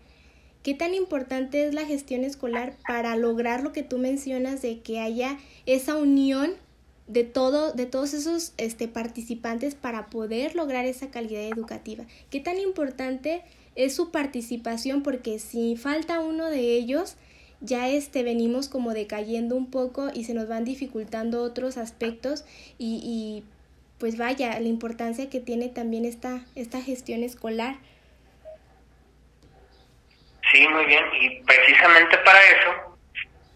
¿Qué 0.63 0.75
tan 0.75 0.95
importante 0.95 1.65
es 1.65 1.73
la 1.73 1.87
gestión 1.87 2.25
escolar 2.25 2.75
para 2.87 3.17
lograr 3.17 3.63
lo 3.63 3.73
que 3.73 3.83
tú 3.83 3.99
mencionas 3.99 4.61
de 4.61 4.81
que 4.81 5.01
haya 5.01 5.39
esa 5.67 5.97
unión 5.97 6.53
de 7.07 7.25
todo 7.25 7.73
de 7.73 7.87
todos 7.87 8.15
esos 8.15 8.53
este 8.57 8.87
participantes 8.87 9.75
para 9.75 10.07
poder 10.07 10.55
lograr 10.55 10.85
esa 10.85 11.11
calidad 11.11 11.43
educativa? 11.43 12.05
¿Qué 12.31 12.41
tan 12.41 12.59
importante 12.59 13.43
es 13.77 13.95
su 13.95 14.11
participación? 14.11 15.03
Porque 15.03 15.39
si 15.39 15.77
falta 15.77 16.21
uno 16.21 16.51
de 16.51 16.61
ellos, 16.61 17.17
ya 17.61 17.89
este 17.89 18.23
venimos 18.23 18.69
como 18.69 18.95
decayendo 18.95 19.55
un 19.55 19.71
poco 19.71 20.11
y 20.13 20.25
se 20.25 20.35
nos 20.35 20.49
van 20.49 20.65
dificultando 20.65 21.43
otros 21.43 21.77
aspectos 21.77 22.45
y, 22.79 23.01
y 23.05 23.45
pues 23.99 24.17
vaya 24.17 24.59
la 24.59 24.69
importancia 24.69 25.29
que 25.29 25.41
tiene 25.41 25.69
también 25.69 26.07
esta 26.07 26.41
esta 26.57 26.81
gestión 26.81 27.23
escolar 27.23 27.77
sí 30.51 30.67
muy 30.69 30.87
bien 30.87 31.05
y 31.21 31.43
precisamente 31.43 32.17
para 32.19 32.41
eso 32.41 32.99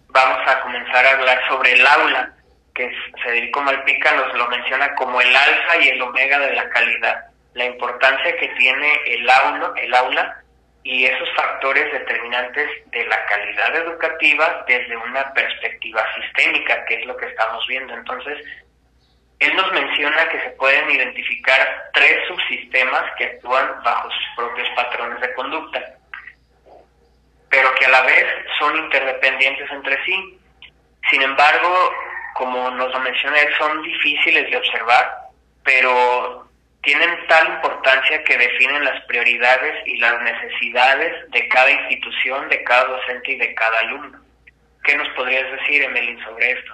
vamos 0.09 0.39
a 0.47 0.61
comenzar 0.61 1.07
a 1.07 1.13
hablar 1.13 1.41
sobre 1.49 1.73
el 1.73 1.87
aula 1.87 2.35
que 2.75 2.93
Federico 3.23 3.63
Malpica 3.63 4.15
nos 4.17 4.35
lo 4.37 4.49
menciona 4.49 4.95
como 4.97 5.19
el 5.21 5.35
alfa 5.35 5.77
y 5.81 5.89
el 5.89 6.03
omega 6.03 6.39
de 6.41 6.55
la 6.55 6.69
calidad 6.69 7.34
la 7.55 7.65
importancia 7.65 8.37
que 8.37 8.49
tiene 8.49 9.01
el 9.07 9.29
aula 9.31 9.73
el 9.77 9.95
aula 9.95 10.45
y 10.85 11.07
esos 11.07 11.29
factores 11.35 11.91
determinantes 11.93 12.69
de 12.91 13.07
la 13.07 13.25
calidad 13.25 13.75
educativa 13.75 14.65
desde 14.69 14.97
una 14.97 15.33
perspectiva 15.33 16.05
sistémica, 16.15 16.85
que 16.85 17.01
es 17.01 17.07
lo 17.07 17.17
que 17.17 17.27
estamos 17.27 17.67
viendo. 17.67 17.95
Entonces, 17.95 18.39
él 19.39 19.57
nos 19.57 19.73
menciona 19.73 20.29
que 20.29 20.41
se 20.41 20.51
pueden 20.51 20.91
identificar 20.91 21.91
tres 21.95 22.19
subsistemas 22.29 23.03
que 23.17 23.25
actúan 23.25 23.83
bajo 23.83 24.11
sus 24.11 24.25
propios 24.37 24.69
patrones 24.77 25.21
de 25.23 25.33
conducta, 25.35 25.83
pero 27.49 27.75
que 27.77 27.87
a 27.87 27.91
la 27.91 28.03
vez 28.03 28.27
son 28.59 28.77
interdependientes 28.77 29.71
entre 29.71 30.05
sí. 30.05 30.39
Sin 31.11 31.23
embargo, 31.23 31.93
como 32.35 32.71
nos 32.73 32.93
lo 32.93 33.01
menciona 33.01 33.39
él, 33.39 33.55
son 33.57 33.83
difíciles 33.83 34.51
de 34.51 34.57
observar, 34.59 35.15
pero 35.63 36.44
tienen 36.85 37.11
tal 37.29 37.49
importancia 37.55 38.23
que 38.25 38.37
definen 38.37 38.85
las 38.85 39.05
prioridades 39.05 39.87
y 39.87 39.97
las 39.99 40.21
necesidades 40.23 41.31
de 41.31 41.49
cada 41.49 41.71
institución, 41.71 42.49
de 42.49 42.63
cada 42.65 42.85
docente 42.85 43.33
y 43.33 43.39
de 43.39 43.55
cada 43.55 43.81
alumno. 43.81 44.21
¿Qué 44.85 44.97
nos 44.97 45.09
podrías 45.11 45.51
decir, 45.59 45.83
Emelín, 45.83 46.19
sobre 46.25 46.53
esto? 46.53 46.73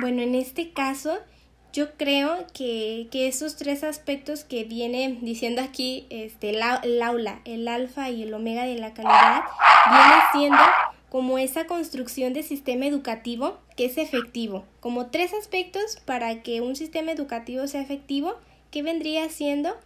Bueno, 0.00 0.22
en 0.22 0.34
este 0.34 0.72
caso, 0.72 1.24
yo 1.72 1.96
creo 1.96 2.46
que, 2.56 3.08
que 3.10 3.26
esos 3.26 3.56
tres 3.56 3.82
aspectos 3.82 4.44
que 4.44 4.64
viene 4.64 5.18
diciendo 5.20 5.60
aquí 5.60 6.06
este, 6.10 6.50
el 6.50 6.62
aula, 7.02 7.40
el 7.44 7.66
alfa 7.66 8.10
y 8.10 8.22
el 8.22 8.32
omega 8.32 8.64
de 8.64 8.76
la 8.76 8.94
calidad, 8.94 9.42
viene 9.90 10.22
siendo 10.32 10.62
como 11.08 11.38
esa 11.38 11.66
construcción 11.66 12.32
de 12.32 12.42
sistema 12.42 12.86
educativo 12.86 13.60
que 13.76 13.86
es 13.86 13.98
efectivo, 13.98 14.66
como 14.80 15.10
tres 15.10 15.32
aspectos 15.32 16.00
para 16.04 16.42
que 16.42 16.60
un 16.60 16.76
sistema 16.76 17.12
educativo 17.12 17.66
sea 17.66 17.82
efectivo 17.82 18.40
¿qué 18.74 18.82
vendría 18.82 19.28
siendo? 19.28 19.76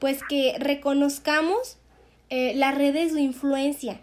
Pues 0.00 0.18
que 0.28 0.56
reconozcamos 0.58 1.76
eh, 2.30 2.52
las 2.56 2.74
redes 2.74 3.14
de 3.14 3.20
influencia, 3.20 4.00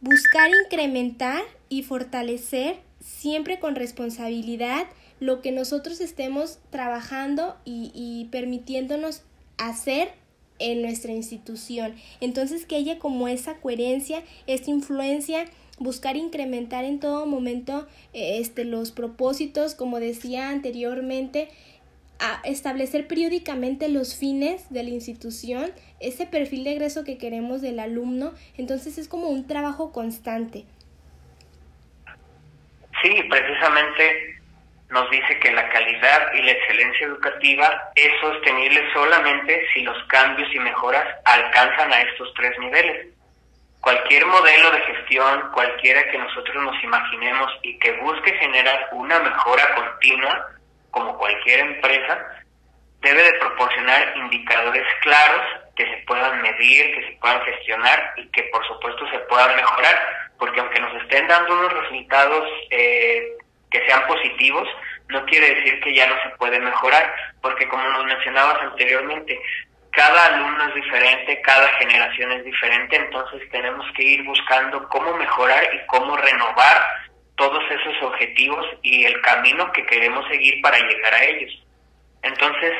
buscar 0.00 0.50
incrementar 0.64 1.42
y 1.68 1.84
fortalecer 1.84 2.80
siempre 2.98 3.60
con 3.60 3.76
responsabilidad 3.76 4.86
lo 5.20 5.42
que 5.42 5.52
nosotros 5.52 6.00
estemos 6.00 6.58
trabajando 6.70 7.56
y, 7.64 8.26
permitiéndonos 8.32 9.22
hacer 9.58 10.10
en 10.58 10.82
nuestra 10.82 11.12
institución. 11.12 11.94
Entonces 12.20 12.66
que 12.66 12.74
haya 12.74 12.98
como 12.98 13.28
esa 13.28 13.58
coherencia, 13.58 14.24
esta 14.48 14.72
influencia, 14.72 15.44
buscar 15.78 16.16
incrementar 16.16 16.84
en 16.84 16.98
todo 16.98 17.26
momento 17.26 17.86
eh, 18.12 18.38
este, 18.40 18.64
los 18.64 18.90
propósitos, 18.90 19.76
como 19.76 20.00
decía 20.00 20.48
anteriormente, 20.48 21.48
a 22.20 22.40
establecer 22.44 23.06
periódicamente 23.06 23.88
los 23.88 24.16
fines 24.16 24.70
de 24.70 24.82
la 24.82 24.90
institución, 24.90 25.72
ese 26.00 26.26
perfil 26.26 26.64
de 26.64 26.72
egreso 26.72 27.04
que 27.04 27.18
queremos 27.18 27.62
del 27.62 27.78
alumno, 27.78 28.32
entonces 28.56 28.98
es 28.98 29.08
como 29.08 29.28
un 29.28 29.46
trabajo 29.46 29.92
constante. 29.92 30.64
Sí, 33.02 33.22
precisamente 33.30 34.38
nos 34.90 35.08
dice 35.10 35.38
que 35.38 35.52
la 35.52 35.68
calidad 35.68 36.32
y 36.34 36.42
la 36.42 36.52
excelencia 36.52 37.06
educativa 37.06 37.90
es 37.94 38.10
sostenible 38.20 38.82
solamente 38.92 39.66
si 39.74 39.82
los 39.82 39.96
cambios 40.04 40.52
y 40.54 40.58
mejoras 40.58 41.04
alcanzan 41.24 41.92
a 41.92 42.00
estos 42.00 42.32
tres 42.34 42.58
niveles. 42.58 43.08
Cualquier 43.80 44.26
modelo 44.26 44.70
de 44.72 44.80
gestión, 44.80 45.50
cualquiera 45.52 46.10
que 46.10 46.18
nosotros 46.18 46.64
nos 46.64 46.82
imaginemos 46.82 47.52
y 47.62 47.78
que 47.78 47.92
busque 48.00 48.32
generar 48.32 48.88
una 48.92 49.20
mejora 49.20 49.74
continua, 49.74 50.57
como 50.98 51.16
cualquier 51.16 51.60
empresa, 51.60 52.26
debe 53.00 53.22
de 53.22 53.32
proporcionar 53.34 54.16
indicadores 54.16 54.84
claros 55.02 55.42
que 55.76 55.84
se 55.84 56.04
puedan 56.08 56.42
medir, 56.42 56.92
que 56.92 57.06
se 57.06 57.18
puedan 57.20 57.40
gestionar 57.42 58.14
y 58.16 58.26
que 58.30 58.42
por 58.44 58.66
supuesto 58.66 59.08
se 59.10 59.18
puedan 59.20 59.54
mejorar, 59.54 59.96
porque 60.38 60.58
aunque 60.58 60.80
nos 60.80 61.02
estén 61.02 61.28
dando 61.28 61.52
unos 61.52 61.72
resultados 61.72 62.44
eh, 62.70 63.28
que 63.70 63.86
sean 63.86 64.04
positivos, 64.08 64.68
no 65.08 65.24
quiere 65.26 65.54
decir 65.54 65.80
que 65.80 65.94
ya 65.94 66.08
no 66.08 66.20
se 66.22 66.30
puede 66.30 66.58
mejorar, 66.58 67.14
porque 67.40 67.68
como 67.68 67.84
nos 67.84 68.04
mencionabas 68.04 68.60
anteriormente, 68.62 69.40
cada 69.92 70.26
alumno 70.26 70.68
es 70.68 70.74
diferente, 70.74 71.40
cada 71.42 71.68
generación 71.78 72.32
es 72.32 72.44
diferente, 72.44 72.96
entonces 72.96 73.48
tenemos 73.50 73.86
que 73.94 74.02
ir 74.02 74.24
buscando 74.24 74.88
cómo 74.88 75.16
mejorar 75.16 75.62
y 75.72 75.86
cómo 75.86 76.16
renovar 76.16 77.07
todos 77.38 77.62
esos 77.70 78.02
objetivos 78.02 78.66
y 78.82 79.04
el 79.04 79.18
camino 79.22 79.70
que 79.72 79.86
queremos 79.86 80.26
seguir 80.28 80.60
para 80.60 80.76
llegar 80.76 81.14
a 81.14 81.24
ellos. 81.24 81.64
Entonces, 82.22 82.72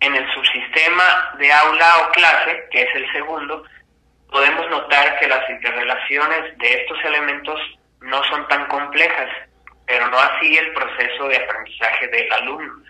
en 0.00 0.14
el 0.14 0.32
subsistema 0.34 1.34
de 1.38 1.50
aula 1.50 1.98
o 2.00 2.12
clase, 2.12 2.64
que 2.70 2.82
es 2.82 2.94
el 2.94 3.10
segundo, 3.10 3.64
podemos 4.30 4.68
notar 4.68 5.18
que 5.18 5.26
las 5.26 5.48
interrelaciones 5.48 6.58
de 6.58 6.74
estos 6.74 6.98
elementos 7.04 7.58
no 8.00 8.22
son 8.24 8.46
tan 8.48 8.66
complejas, 8.66 9.30
pero 9.86 10.06
no 10.08 10.18
así 10.18 10.58
el 10.58 10.72
proceso 10.72 11.28
de 11.28 11.36
aprendizaje 11.36 12.06
del 12.08 12.32
alumno. 12.32 12.84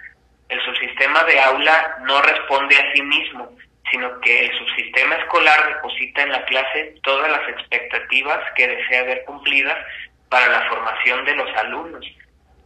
El 0.49 0.61
subsistema 0.65 1.23
de 1.25 1.41
aula 1.41 1.99
no 2.03 2.21
responde 2.21 2.77
a 2.77 2.93
sí 2.93 3.03
mismo, 3.03 3.49
sino 3.93 4.21
que 4.21 4.47
el 4.47 4.59
subsistema 4.59 5.15
escolar 5.17 5.69
deposita 5.69 6.23
en 6.23 6.33
la 6.33 6.45
clase 6.47 6.95
todas 7.03 7.31
las 7.31 7.49
expectativas 7.49 8.41
que 8.57 8.67
desea 8.67 9.05
ver 9.05 9.25
cumplidas 9.25 9.79
para 10.33 10.49
la 10.49 10.67
formación 10.67 11.27
de 11.27 11.37
los 11.37 11.57
alumnos. 11.59 12.07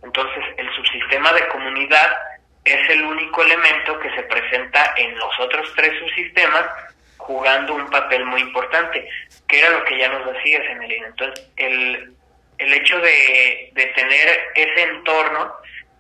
Entonces, 0.05 0.45
el 0.57 0.73
subsistema 0.77 1.33
de 1.33 1.49
comunidad 1.49 2.17
es 2.65 2.91
el 2.91 3.03
único 3.03 3.43
elemento 3.43 3.99
que 3.99 4.15
se 4.15 4.23
presenta 4.23 4.95
en 4.97 5.19
los 5.19 5.41
otros 5.41 5.73
tres 5.75 5.93
subsistemas 5.99 6.65
jugando 7.17 7.75
un 7.75 7.91
papel 7.91 8.25
muy 8.25 8.41
importante, 8.41 9.09
que 9.49 9.59
era 9.59 9.71
lo 9.71 9.83
que 9.83 9.99
ya 9.99 10.09
nos 10.11 10.33
decías, 10.33 10.63
Emelina. 10.71 11.09
Entonces, 11.09 11.51
el, 11.57 12.15
el 12.59 12.73
hecho 12.73 13.01
de, 13.01 13.73
de 13.73 13.87
tener 13.87 14.53
ese 14.55 14.83
entorno 14.83 15.53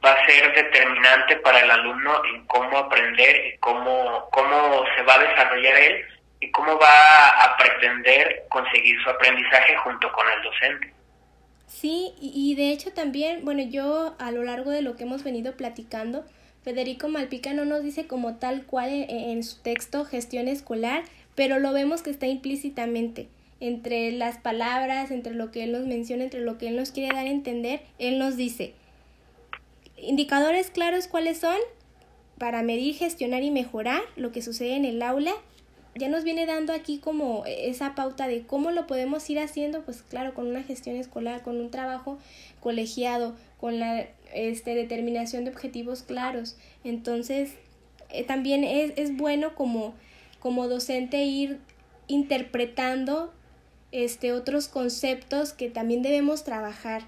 va 0.04 0.12
a 0.12 0.26
ser 0.26 0.54
determinante 0.54 1.34
para 1.38 1.58
el 1.58 1.70
alumno 1.72 2.22
en 2.26 2.46
cómo 2.46 2.78
aprender 2.78 3.44
y 3.44 3.58
cómo, 3.58 4.28
cómo 4.30 4.84
se 4.94 5.02
va 5.02 5.14
a 5.14 5.18
desarrollar 5.18 5.76
él 5.78 6.06
y 6.38 6.48
cómo 6.52 6.78
va 6.78 7.28
a 7.42 7.56
pretender 7.56 8.44
conseguir 8.50 9.02
su 9.02 9.10
aprendizaje 9.10 9.74
junto 9.78 10.12
con 10.12 10.30
el 10.30 10.42
docente. 10.42 10.95
Sí, 11.66 12.12
y 12.20 12.54
de 12.54 12.70
hecho 12.70 12.92
también, 12.92 13.44
bueno, 13.44 13.62
yo 13.62 14.14
a 14.18 14.30
lo 14.30 14.44
largo 14.44 14.70
de 14.70 14.82
lo 14.82 14.96
que 14.96 15.04
hemos 15.04 15.24
venido 15.24 15.56
platicando, 15.56 16.24
Federico 16.66 17.06
Malpica 17.06 17.52
no 17.52 17.64
nos 17.64 17.84
dice 17.84 18.08
como 18.08 18.38
tal 18.38 18.64
cual 18.66 18.90
en, 18.90 19.44
su 19.44 19.58
texto 19.58 20.04
gestión 20.04 20.48
escolar, 20.48 21.04
pero 21.36 21.60
lo 21.60 21.72
vemos 21.72 22.02
que 22.02 22.10
está 22.10 22.26
implícitamente 22.26 23.28
entre 23.60 24.10
las 24.10 24.38
palabras, 24.38 25.12
entre 25.12 25.32
lo 25.32 25.52
que 25.52 25.62
él 25.62 25.70
nos 25.70 25.86
menciona, 25.86 26.24
entre 26.24 26.40
lo 26.40 26.58
que 26.58 26.66
él 26.66 26.74
nos 26.74 26.90
quiere 26.90 27.14
dar 27.14 27.24
a 27.24 27.30
entender, 27.30 27.82
él 28.00 28.18
nos 28.18 28.36
dice, 28.36 28.74
indicadores 29.96 30.70
claros 30.70 31.06
cuáles 31.06 31.38
son 31.38 31.56
para 32.36 32.64
medir, 32.64 32.96
gestionar 32.96 33.44
y 33.44 33.52
mejorar 33.52 34.02
lo 34.16 34.32
que 34.32 34.42
sucede 34.42 34.74
en 34.74 34.84
el 34.84 35.02
aula. 35.02 35.34
Ya 35.98 36.08
nos 36.08 36.24
viene 36.24 36.44
dando 36.44 36.72
aquí 36.72 36.98
como 36.98 37.44
esa 37.46 37.94
pauta 37.94 38.28
de 38.28 38.42
cómo 38.42 38.70
lo 38.70 38.86
podemos 38.86 39.28
ir 39.30 39.38
haciendo, 39.38 39.82
pues 39.82 40.02
claro, 40.02 40.34
con 40.34 40.46
una 40.46 40.62
gestión 40.62 40.96
escolar, 40.96 41.42
con 41.42 41.58
un 41.58 41.70
trabajo 41.70 42.18
colegiado, 42.60 43.34
con 43.58 43.78
la 43.78 44.06
este, 44.34 44.74
determinación 44.74 45.44
de 45.44 45.50
objetivos 45.50 46.02
claros. 46.02 46.56
Entonces, 46.84 47.54
eh, 48.10 48.24
también 48.24 48.62
es, 48.62 48.92
es 48.96 49.16
bueno 49.16 49.54
como, 49.54 49.94
como 50.38 50.68
docente 50.68 51.24
ir 51.24 51.58
interpretando 52.08 53.32
este, 53.90 54.32
otros 54.32 54.68
conceptos 54.68 55.52
que 55.52 55.70
también 55.70 56.02
debemos 56.02 56.44
trabajar 56.44 57.04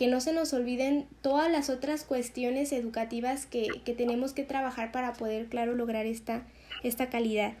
que 0.00 0.06
no 0.06 0.22
se 0.22 0.32
nos 0.32 0.54
olviden 0.54 1.06
todas 1.20 1.52
las 1.52 1.68
otras 1.68 2.04
cuestiones 2.04 2.72
educativas 2.72 3.44
que, 3.44 3.68
que 3.84 3.92
tenemos 3.92 4.32
que 4.32 4.44
trabajar 4.44 4.92
para 4.92 5.12
poder, 5.12 5.48
claro, 5.48 5.74
lograr 5.74 6.06
esta, 6.06 6.42
esta 6.82 7.10
calidad. 7.10 7.52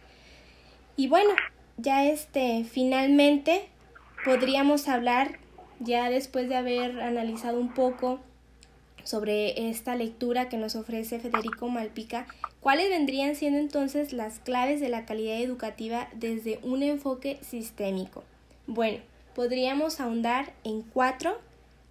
Y 1.00 1.08
bueno, 1.08 1.30
ya 1.78 2.04
este, 2.04 2.62
finalmente 2.70 3.62
podríamos 4.22 4.86
hablar, 4.86 5.38
ya 5.78 6.10
después 6.10 6.50
de 6.50 6.56
haber 6.56 7.00
analizado 7.00 7.58
un 7.58 7.72
poco 7.72 8.20
sobre 9.02 9.70
esta 9.70 9.96
lectura 9.96 10.50
que 10.50 10.58
nos 10.58 10.76
ofrece 10.76 11.18
Federico 11.18 11.70
Malpica, 11.70 12.26
cuáles 12.60 12.90
vendrían 12.90 13.34
siendo 13.34 13.58
entonces 13.60 14.12
las 14.12 14.40
claves 14.40 14.78
de 14.78 14.90
la 14.90 15.06
calidad 15.06 15.40
educativa 15.40 16.10
desde 16.12 16.60
un 16.62 16.82
enfoque 16.82 17.38
sistémico. 17.40 18.22
Bueno, 18.66 18.98
podríamos 19.34 20.00
ahondar 20.00 20.52
en 20.64 20.82
cuatro 20.82 21.40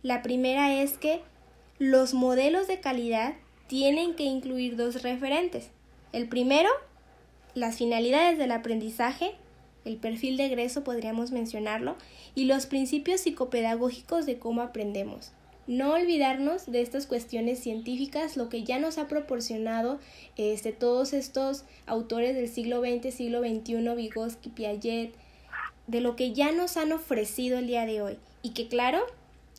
la 0.03 0.21
primera 0.21 0.83
es 0.83 0.99
que 0.99 1.23
los 1.79 2.13
modelos 2.13 2.67
de 2.67 2.79
calidad 2.79 3.33
tienen 3.65 4.13
que 4.13 4.25
incluir 4.25 4.75
dos 4.75 5.01
referentes. 5.01 5.71
El 6.13 6.29
primero, 6.29 6.69
las 7.55 7.77
finalidades 7.77 8.37
del 8.37 8.51
aprendizaje, 8.51 9.31
el 9.85 9.97
perfil 9.97 10.37
de 10.37 10.45
egreso 10.45 10.83
podríamos 10.83 11.31
mencionarlo, 11.31 11.95
y 12.35 12.45
los 12.45 12.65
principios 12.65 13.21
psicopedagógicos 13.21 14.25
de 14.25 14.37
cómo 14.37 14.61
aprendemos. 14.61 15.31
No 15.67 15.93
olvidarnos 15.93 16.71
de 16.71 16.81
estas 16.81 17.05
cuestiones 17.05 17.59
científicas, 17.59 18.37
lo 18.37 18.49
que 18.49 18.63
ya 18.63 18.79
nos 18.79 18.97
ha 18.97 19.07
proporcionado 19.07 19.99
este, 20.35 20.71
todos 20.71 21.13
estos 21.13 21.63
autores 21.85 22.35
del 22.35 22.49
siglo 22.49 22.81
XX, 22.81 23.13
siglo 23.13 23.41
XXI, 23.41 23.95
Vygotsky, 23.95 24.49
Piaget, 24.49 25.13
de 25.85 26.01
lo 26.01 26.15
que 26.15 26.33
ya 26.33 26.51
nos 26.51 26.77
han 26.77 26.91
ofrecido 26.91 27.59
el 27.59 27.67
día 27.67 27.85
de 27.85 28.01
hoy. 28.01 28.17
Y 28.41 28.51
que 28.51 28.67
claro, 28.67 28.99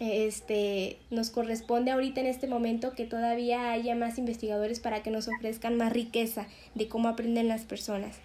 este, 0.01 0.99
nos 1.11 1.29
corresponde 1.31 1.91
ahorita 1.91 2.23
en 2.23 2.27
este 2.27 2.47
momento 2.47 2.93
que 2.93 3.05
todavía 3.05 3.71
haya 3.71 3.95
más 3.95 4.19
investigadores 4.19 4.81
para 4.81 5.03
que 5.03 5.11
nos 5.11 5.29
ofrezcan 5.29 5.77
más 5.77 5.93
riqueza 5.93 6.47
de 6.75 6.89
cómo 6.89 7.09
aprenden 7.09 7.49
las 7.49 7.65
personas. 7.65 8.17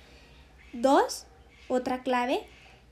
Dos, 0.72 1.26
otra 1.68 2.02
clave, 2.02 2.40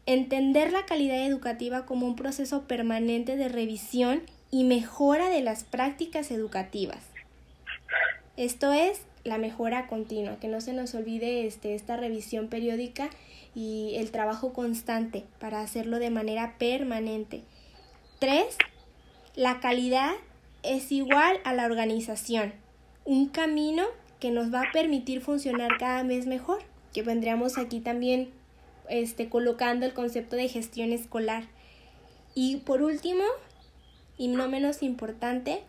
entender 0.05 0.73
la 0.73 0.85
calidad 0.85 1.25
educativa 1.25 1.85
como 1.85 2.05
un 2.05 2.17
proceso 2.17 2.63
permanente 2.63 3.37
de 3.37 3.47
revisión 3.47 4.21
y 4.51 4.65
mejora 4.65 5.29
de 5.29 5.41
las 5.41 5.63
prácticas 5.63 6.29
educativas. 6.29 6.99
Esto 8.35 8.73
es 8.73 9.01
la 9.23 9.37
mejora 9.37 9.87
continua, 9.87 10.39
que 10.41 10.49
no 10.49 10.59
se 10.59 10.73
nos 10.73 10.93
olvide 10.93 11.47
este, 11.47 11.75
esta 11.75 11.95
revisión 11.95 12.49
periódica 12.49 13.09
y 13.55 13.93
el 13.95 14.11
trabajo 14.11 14.51
constante 14.51 15.23
para 15.39 15.61
hacerlo 15.61 15.99
de 15.99 16.09
manera 16.09 16.55
permanente. 16.57 17.43
Tres, 18.19 18.57
la 19.35 19.59
calidad 19.59 20.13
es 20.61 20.91
igual 20.91 21.37
a 21.43 21.53
la 21.53 21.65
organización, 21.65 22.53
un 23.05 23.29
camino 23.29 23.83
que 24.19 24.31
nos 24.31 24.53
va 24.53 24.61
a 24.61 24.71
permitir 24.71 25.21
funcionar 25.21 25.71
cada 25.79 26.03
vez 26.03 26.27
mejor, 26.27 26.59
que 26.93 27.01
vendríamos 27.01 27.57
aquí 27.57 27.79
también 27.79 28.29
este, 28.89 29.29
colocando 29.29 29.85
el 29.85 29.93
concepto 29.93 30.35
de 30.35 30.47
gestión 30.47 30.93
escolar. 30.93 31.45
Y 32.35 32.57
por 32.57 32.81
último, 32.81 33.23
y 34.17 34.27
no 34.27 34.47
menos 34.47 34.83
importante, 34.83 35.63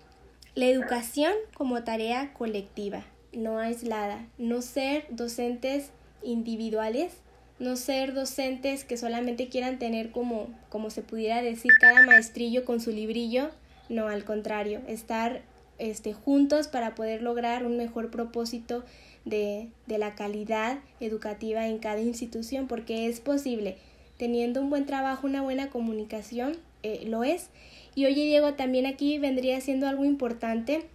la 0.55 0.67
educación 0.67 1.33
como 1.55 1.83
tarea 1.83 2.33
colectiva, 2.35 3.05
no 3.33 3.59
aislada, 3.59 4.29
no 4.39 4.63
ser 4.63 5.07
docentes 5.11 5.91
individuales, 6.23 7.17
no 7.59 7.77
ser 7.77 8.15
docentes 8.15 8.85
que 8.85 8.97
solamente 8.97 9.49
quieran 9.49 9.79
tener 9.79 10.11
como, 10.11 10.49
como 10.69 10.91
se 10.91 11.03
pudiera 11.03 11.43
decir, 11.43 11.73
cada 11.81 12.03
maestrillo 12.03 12.65
con 12.65 12.81
su 12.81 12.91
librillo, 12.91 13.51
no, 13.89 14.09
al 14.09 14.25
contrario, 14.25 14.81
estar 14.89 15.43
este, 15.79 16.13
juntos 16.13 16.69
para 16.69 16.95
poder 16.95 17.23
lograr 17.23 17.67
un 17.67 17.77
mejor 17.77 18.11
propósito 18.11 18.85
de, 19.25 19.69
de 19.87 19.99
la 19.99 20.15
calidad 20.15 20.79
educativa 21.01 21.67
en 21.67 21.79
cada 21.79 22.01
institución, 22.01 22.67
porque 22.67 23.09
es 23.09 23.21
posible, 23.21 23.77
teniendo 24.19 24.61
un 24.61 24.71
buen 24.71 24.87
trabajo, 24.87 25.27
una 25.27 25.43
buena 25.43 25.71
comunicación, 25.71 26.57
eh, 26.83 27.05
lo 27.07 27.25
es. 27.25 27.49
Y 27.95 28.07
oye 28.07 28.25
Diego, 28.25 28.55
también 28.55 28.87
aquí 28.87 29.19
vendría 29.19 29.61
siendo 29.61 29.89
algo 29.89 30.05
importante, 30.05 30.87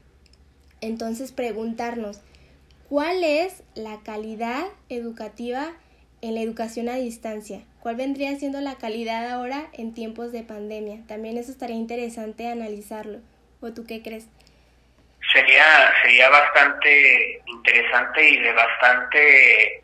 entonces 0.81 1.31
preguntarnos, 1.31 2.19
¿cuál 2.89 3.23
es 3.23 3.63
la 3.75 4.01
calidad 4.01 4.65
educativa 4.89 5.73
en 6.21 6.36
la 6.36 6.41
educación 6.41 6.89
a 6.89 6.95
distancia? 6.95 7.62
¿Cuál 7.82 7.95
vendría 7.95 8.36
siendo 8.36 8.60
la 8.62 8.75
calidad 8.75 9.29
ahora 9.32 9.67
en 9.73 9.93
tiempos 9.93 10.32
de 10.32 10.43
pandemia? 10.43 10.99
También 11.08 11.38
eso 11.38 11.51
estaría 11.51 11.75
interesante 11.75 12.49
analizarlo. 12.49 13.19
¿O 13.62 13.73
tú 13.73 13.86
qué 13.88 14.01
crees? 14.01 14.27
Sería, 15.34 15.93
sería 16.01 16.29
bastante 16.29 17.41
interesante 17.45 18.29
y 18.29 18.38
de 18.38 18.51
bastante 18.53 19.84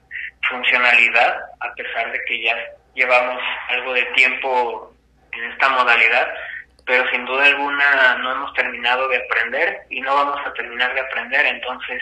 funcionalidad, 0.50 1.38
a 1.60 1.74
pesar 1.74 2.12
de 2.12 2.20
que 2.26 2.44
ya 2.44 2.56
llevamos 2.94 3.42
algo 3.70 3.94
de 3.94 4.04
tiempo 4.16 4.94
en 5.32 5.52
esta 5.52 5.70
modalidad, 5.70 6.28
pero 6.86 7.10
sin 7.12 7.26
duda 7.26 7.46
alguna 7.46 8.16
no 8.16 8.32
hemos 8.32 8.54
terminado 8.54 9.08
de 9.08 9.18
aprender 9.18 9.82
y 9.90 10.02
no 10.02 10.16
vamos 10.16 10.40
a 10.46 10.54
terminar 10.54 10.94
de 10.94 11.02
aprender, 11.02 11.46
entonces 11.46 12.02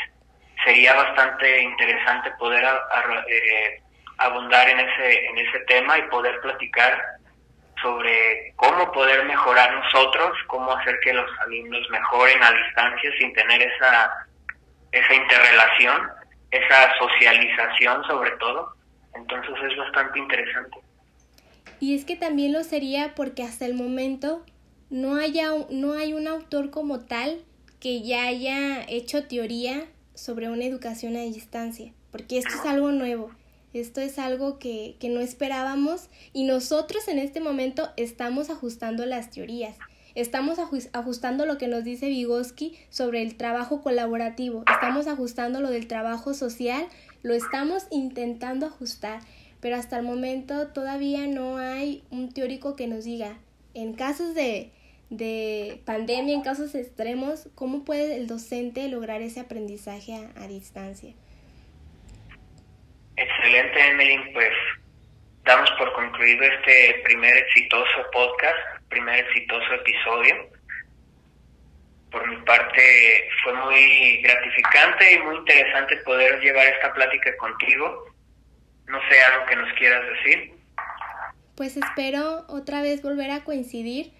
sería 0.64 0.94
bastante 0.94 1.62
interesante 1.62 2.32
poder 2.40 2.64
eh, 3.28 3.82
abundar 4.18 4.70
en 4.70 4.80
ese, 4.80 5.26
en 5.26 5.38
ese 5.38 5.60
tema 5.62 5.98
y 5.98 6.04
poder 6.04 6.40
platicar 6.42 7.02
sobre 7.82 8.54
cómo 8.56 8.92
poder 8.92 9.26
mejorar 9.26 9.74
nosotros, 9.74 10.32
cómo 10.48 10.72
hacer 10.72 10.98
que 11.04 11.14
los 11.14 11.30
alumnos 11.42 11.82
mejoren 11.90 12.42
a 12.42 12.52
distancia 12.52 13.12
sin 13.20 13.34
tener 13.34 13.62
esa, 13.62 14.28
esa 14.92 15.14
interrelación, 15.14 16.10
esa 16.52 16.94
socialización 16.98 18.04
sobre 18.06 18.32
todo. 18.32 18.74
Entonces 19.16 19.54
es 19.70 19.78
bastante 19.78 20.20
interesante. 20.20 20.78
Y 21.80 21.96
es 21.96 22.06
que 22.06 22.16
también 22.16 22.54
lo 22.54 22.64
sería 22.64 23.14
porque 23.16 23.44
hasta 23.44 23.66
el 23.66 23.74
momento 23.74 24.46
no, 24.90 25.16
haya, 25.16 25.50
no 25.70 25.94
hay 25.94 26.14
un 26.14 26.28
autor 26.28 26.72
como 26.72 27.06
tal 27.06 27.44
que 27.82 28.02
ya 28.02 28.28
haya 28.28 28.84
hecho 28.88 29.28
teoría 29.28 29.84
sobre 30.14 30.50
una 30.50 30.64
educación 30.64 31.18
a 31.18 31.22
distancia, 31.22 31.92
porque 32.12 32.38
esto 32.38 32.54
es 32.54 32.66
algo 32.66 32.92
nuevo. 32.92 33.32
Esto 33.74 34.02
es 34.02 34.20
algo 34.20 34.60
que, 34.60 34.96
que 35.00 35.10
no 35.10 35.20
esperábamos 35.20 36.10
y 36.32 36.44
nosotros 36.44 37.08
en 37.08 37.20
este 37.20 37.40
momento 37.40 37.90
estamos 37.98 38.50
ajustando 38.50 39.06
las 39.06 39.32
teorías. 39.32 39.76
Estamos 40.16 40.60
ajustando 40.60 41.48
lo 41.48 41.58
que 41.58 41.68
nos 41.68 41.84
dice 41.84 42.08
Vygotsky 42.08 42.78
sobre 42.90 43.24
el 43.24 43.36
trabajo 43.36 43.82
colaborativo. 43.82 44.64
Estamos 44.72 45.08
ajustando 45.08 45.60
lo 45.60 45.72
del 45.72 45.88
trabajo 45.88 46.36
social. 46.36 46.86
Lo 47.24 47.34
estamos 47.34 47.88
intentando 47.90 48.68
ajustar. 48.68 49.22
Pero 49.60 49.76
hasta 49.76 49.98
el 49.98 50.04
momento 50.04 50.68
todavía 50.68 51.26
no 51.26 51.58
hay 51.58 52.04
un 52.12 52.32
teórico 52.32 52.76
que 52.76 52.86
nos 52.86 53.06
diga, 53.06 53.40
en 53.74 53.94
casos 53.94 54.36
de, 54.36 54.72
de 55.10 55.82
pandemia, 55.86 56.36
en 56.36 56.42
casos 56.42 56.76
extremos, 56.76 57.48
cómo 57.56 57.84
puede 57.84 58.18
el 58.18 58.28
docente 58.28 58.88
lograr 58.90 59.22
ese 59.22 59.40
aprendizaje 59.40 60.30
a 60.36 60.48
distancia. 60.48 61.16
Excelente, 63.16 63.88
Emily. 63.90 64.32
Pues 64.34 64.52
damos 65.44 65.70
por 65.78 65.94
concluido 65.94 66.44
este 66.44 67.02
primer 67.04 67.38
exitoso 67.38 68.10
podcast, 68.12 68.58
primer 68.90 69.26
exitoso 69.26 69.74
episodio. 69.74 70.50
Por 72.12 72.28
mi 72.28 72.38
parte 72.46 73.30
fue 73.44 73.54
muy 73.54 74.22
gratificante 74.22 75.14
y 75.14 75.20
muy 75.20 75.38
interesante 75.38 75.98
poder 75.98 76.40
llevar 76.42 76.68
esta 76.68 76.94
plática 76.94 77.36
contigo. 77.38 78.06
No 78.88 79.00
sé 79.10 79.24
algo 79.32 79.46
que 79.48 79.56
nos 79.56 79.74
quieras 79.74 80.02
decir. 80.08 80.54
Pues 81.56 81.78
espero 81.78 82.46
otra 82.48 82.82
vez 82.82 83.02
volver 83.02 83.32
a 83.32 83.44
coincidir 83.44 84.12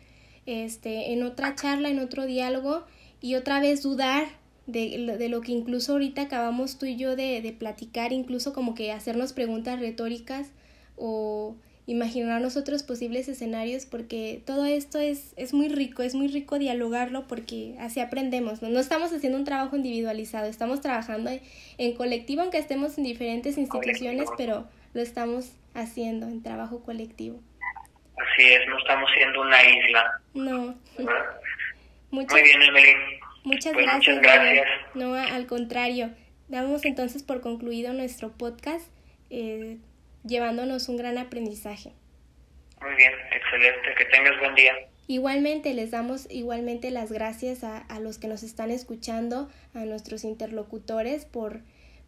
este, 0.46 1.14
en 1.14 1.24
otra 1.24 1.56
charla, 1.56 1.90
en 1.90 2.00
otro 2.00 2.26
diálogo 2.26 2.86
y 3.22 3.36
otra 3.36 3.60
vez 3.60 3.82
dudar 3.84 4.26
de, 4.66 5.16
de, 5.18 5.30
lo 5.30 5.42
que 5.42 5.52
incluso 5.52 5.94
ahorita 5.94 6.24
acabamos 6.24 6.78
tú 6.80 6.86
y 6.86 6.96
yo 6.96 7.16
de, 7.16 7.42
de, 7.42 7.52
platicar, 7.52 8.14
incluso 8.14 8.54
como 8.54 8.76
que 8.76 8.92
hacernos 8.92 9.34
preguntas 9.34 9.80
retóricas 9.80 10.52
o 10.96 11.56
imaginarnos 11.86 12.56
otros 12.56 12.84
posibles 12.84 13.28
escenarios, 13.28 13.86
porque 13.86 14.42
todo 14.46 14.66
esto 14.66 15.00
es, 15.00 15.34
es 15.36 15.54
muy 15.54 15.68
rico, 15.68 16.02
es 16.02 16.16
muy 16.16 16.28
rico 16.28 16.58
dialogarlo 16.58 17.28
porque 17.28 17.76
así 17.80 18.00
aprendemos, 18.00 18.62
¿no? 18.62 18.70
no 18.70 18.80
estamos 18.80 19.12
haciendo 19.12 19.38
un 19.38 19.44
trabajo 19.44 19.76
individualizado, 19.76 20.48
estamos 20.48 20.80
trabajando 20.80 21.30
en 21.78 21.96
colectivo, 21.96 22.42
aunque 22.42 22.58
estemos 22.58 22.98
en 22.98 23.04
diferentes 23.04 23.58
instituciones, 23.58 24.30
pero 24.38 24.68
lo 24.94 25.02
estamos 25.02 25.52
haciendo 25.74 26.28
en 26.28 26.42
trabajo 26.42 26.84
colectivo. 26.84 27.40
Así 28.16 28.44
es, 28.44 28.62
no 28.70 28.78
estamos 28.78 29.10
siendo 29.18 29.42
una 29.42 29.64
isla. 29.64 30.22
No. 30.34 30.76
Muy 32.12 32.26
bien. 32.28 33.13
Muchas 33.44 33.74
pues 33.74 33.86
gracias. 33.86 34.16
Muchas 34.16 34.22
gracias. 34.22 34.68
No, 34.96 35.14
al 35.14 35.48
contrario. 35.48 36.12
Damos 36.48 36.86
entonces 36.86 37.24
por 37.24 37.42
concluido 37.42 37.94
nuestro 37.94 38.32
podcast, 38.32 38.86
eh, 39.30 39.78
llevándonos 40.24 40.88
un 40.90 40.98
gran 40.98 41.18
aprendizaje. 41.18 41.94
Muy 42.82 42.96
bien, 42.96 43.12
excelente. 43.32 43.96
Que 43.98 44.06
tengas 44.06 44.40
buen 44.40 44.56
día. 44.56 44.74
Igualmente, 45.08 45.74
les 45.74 45.92
damos 45.92 46.28
igualmente 46.30 46.92
las 46.92 47.12
gracias 47.12 47.64
a, 47.64 47.78
a 47.78 48.00
los 48.00 48.18
que 48.18 48.28
nos 48.28 48.44
están 48.44 48.72
escuchando, 48.72 49.50
a 49.74 49.86
nuestros 49.86 50.24
interlocutores 50.24 51.26
por 51.26 51.62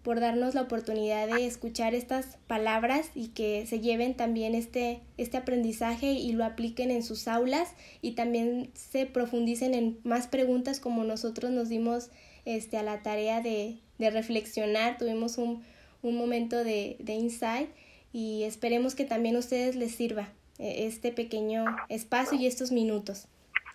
por 0.06 0.20
darnos 0.20 0.54
la 0.54 0.62
oportunidad 0.62 1.28
de 1.28 1.48
escuchar 1.48 1.96
estas 1.96 2.38
palabras 2.46 3.10
y 3.15 3.30
que 3.30 3.65
se 3.65 3.80
lleven 3.80 4.13
también 4.13 4.54
este, 4.54 5.02
este 5.18 5.36
aprendizaje 5.36 6.12
y 6.12 6.32
lo 6.32 6.46
apliquen 6.46 6.91
en 6.91 7.02
sus 7.02 7.28
aulas 7.28 7.74
y 8.04 8.12
también 8.12 8.70
se 8.76 9.08
profundicen 9.08 9.74
en 9.74 10.00
más 10.04 10.28
preguntas 10.28 10.80
como 10.80 11.04
nosotros 11.04 11.50
nos 11.50 11.70
dimos 11.70 12.12
este, 12.46 12.78
a 12.78 12.84
la 12.84 13.02
tarea 13.02 13.41
de, 13.41 13.80
reflexionar, 13.98 15.00
tuvimos 15.00 15.39
un, 15.39 15.65
un 16.04 16.15
momento 16.15 16.63
de, 16.63 16.98
de 17.00 17.13
insight 17.13 17.70
y 18.13 18.44
esperemos 18.44 18.94
que 18.94 19.06
también 19.06 19.36
a 19.38 19.39
ustedes 19.39 19.76
les 19.76 19.96
sirva 19.96 20.30
eh, 20.60 20.86
este 20.86 21.13
pequeño 21.13 21.65
espacio 21.89 22.38
y 22.38 22.46
estos 22.46 22.72
minutos. 22.72 23.28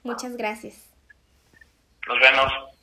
Muchas 0.05 0.37
gracias. 0.37 0.77
Nos 2.07 2.21
vemos. 2.21 2.80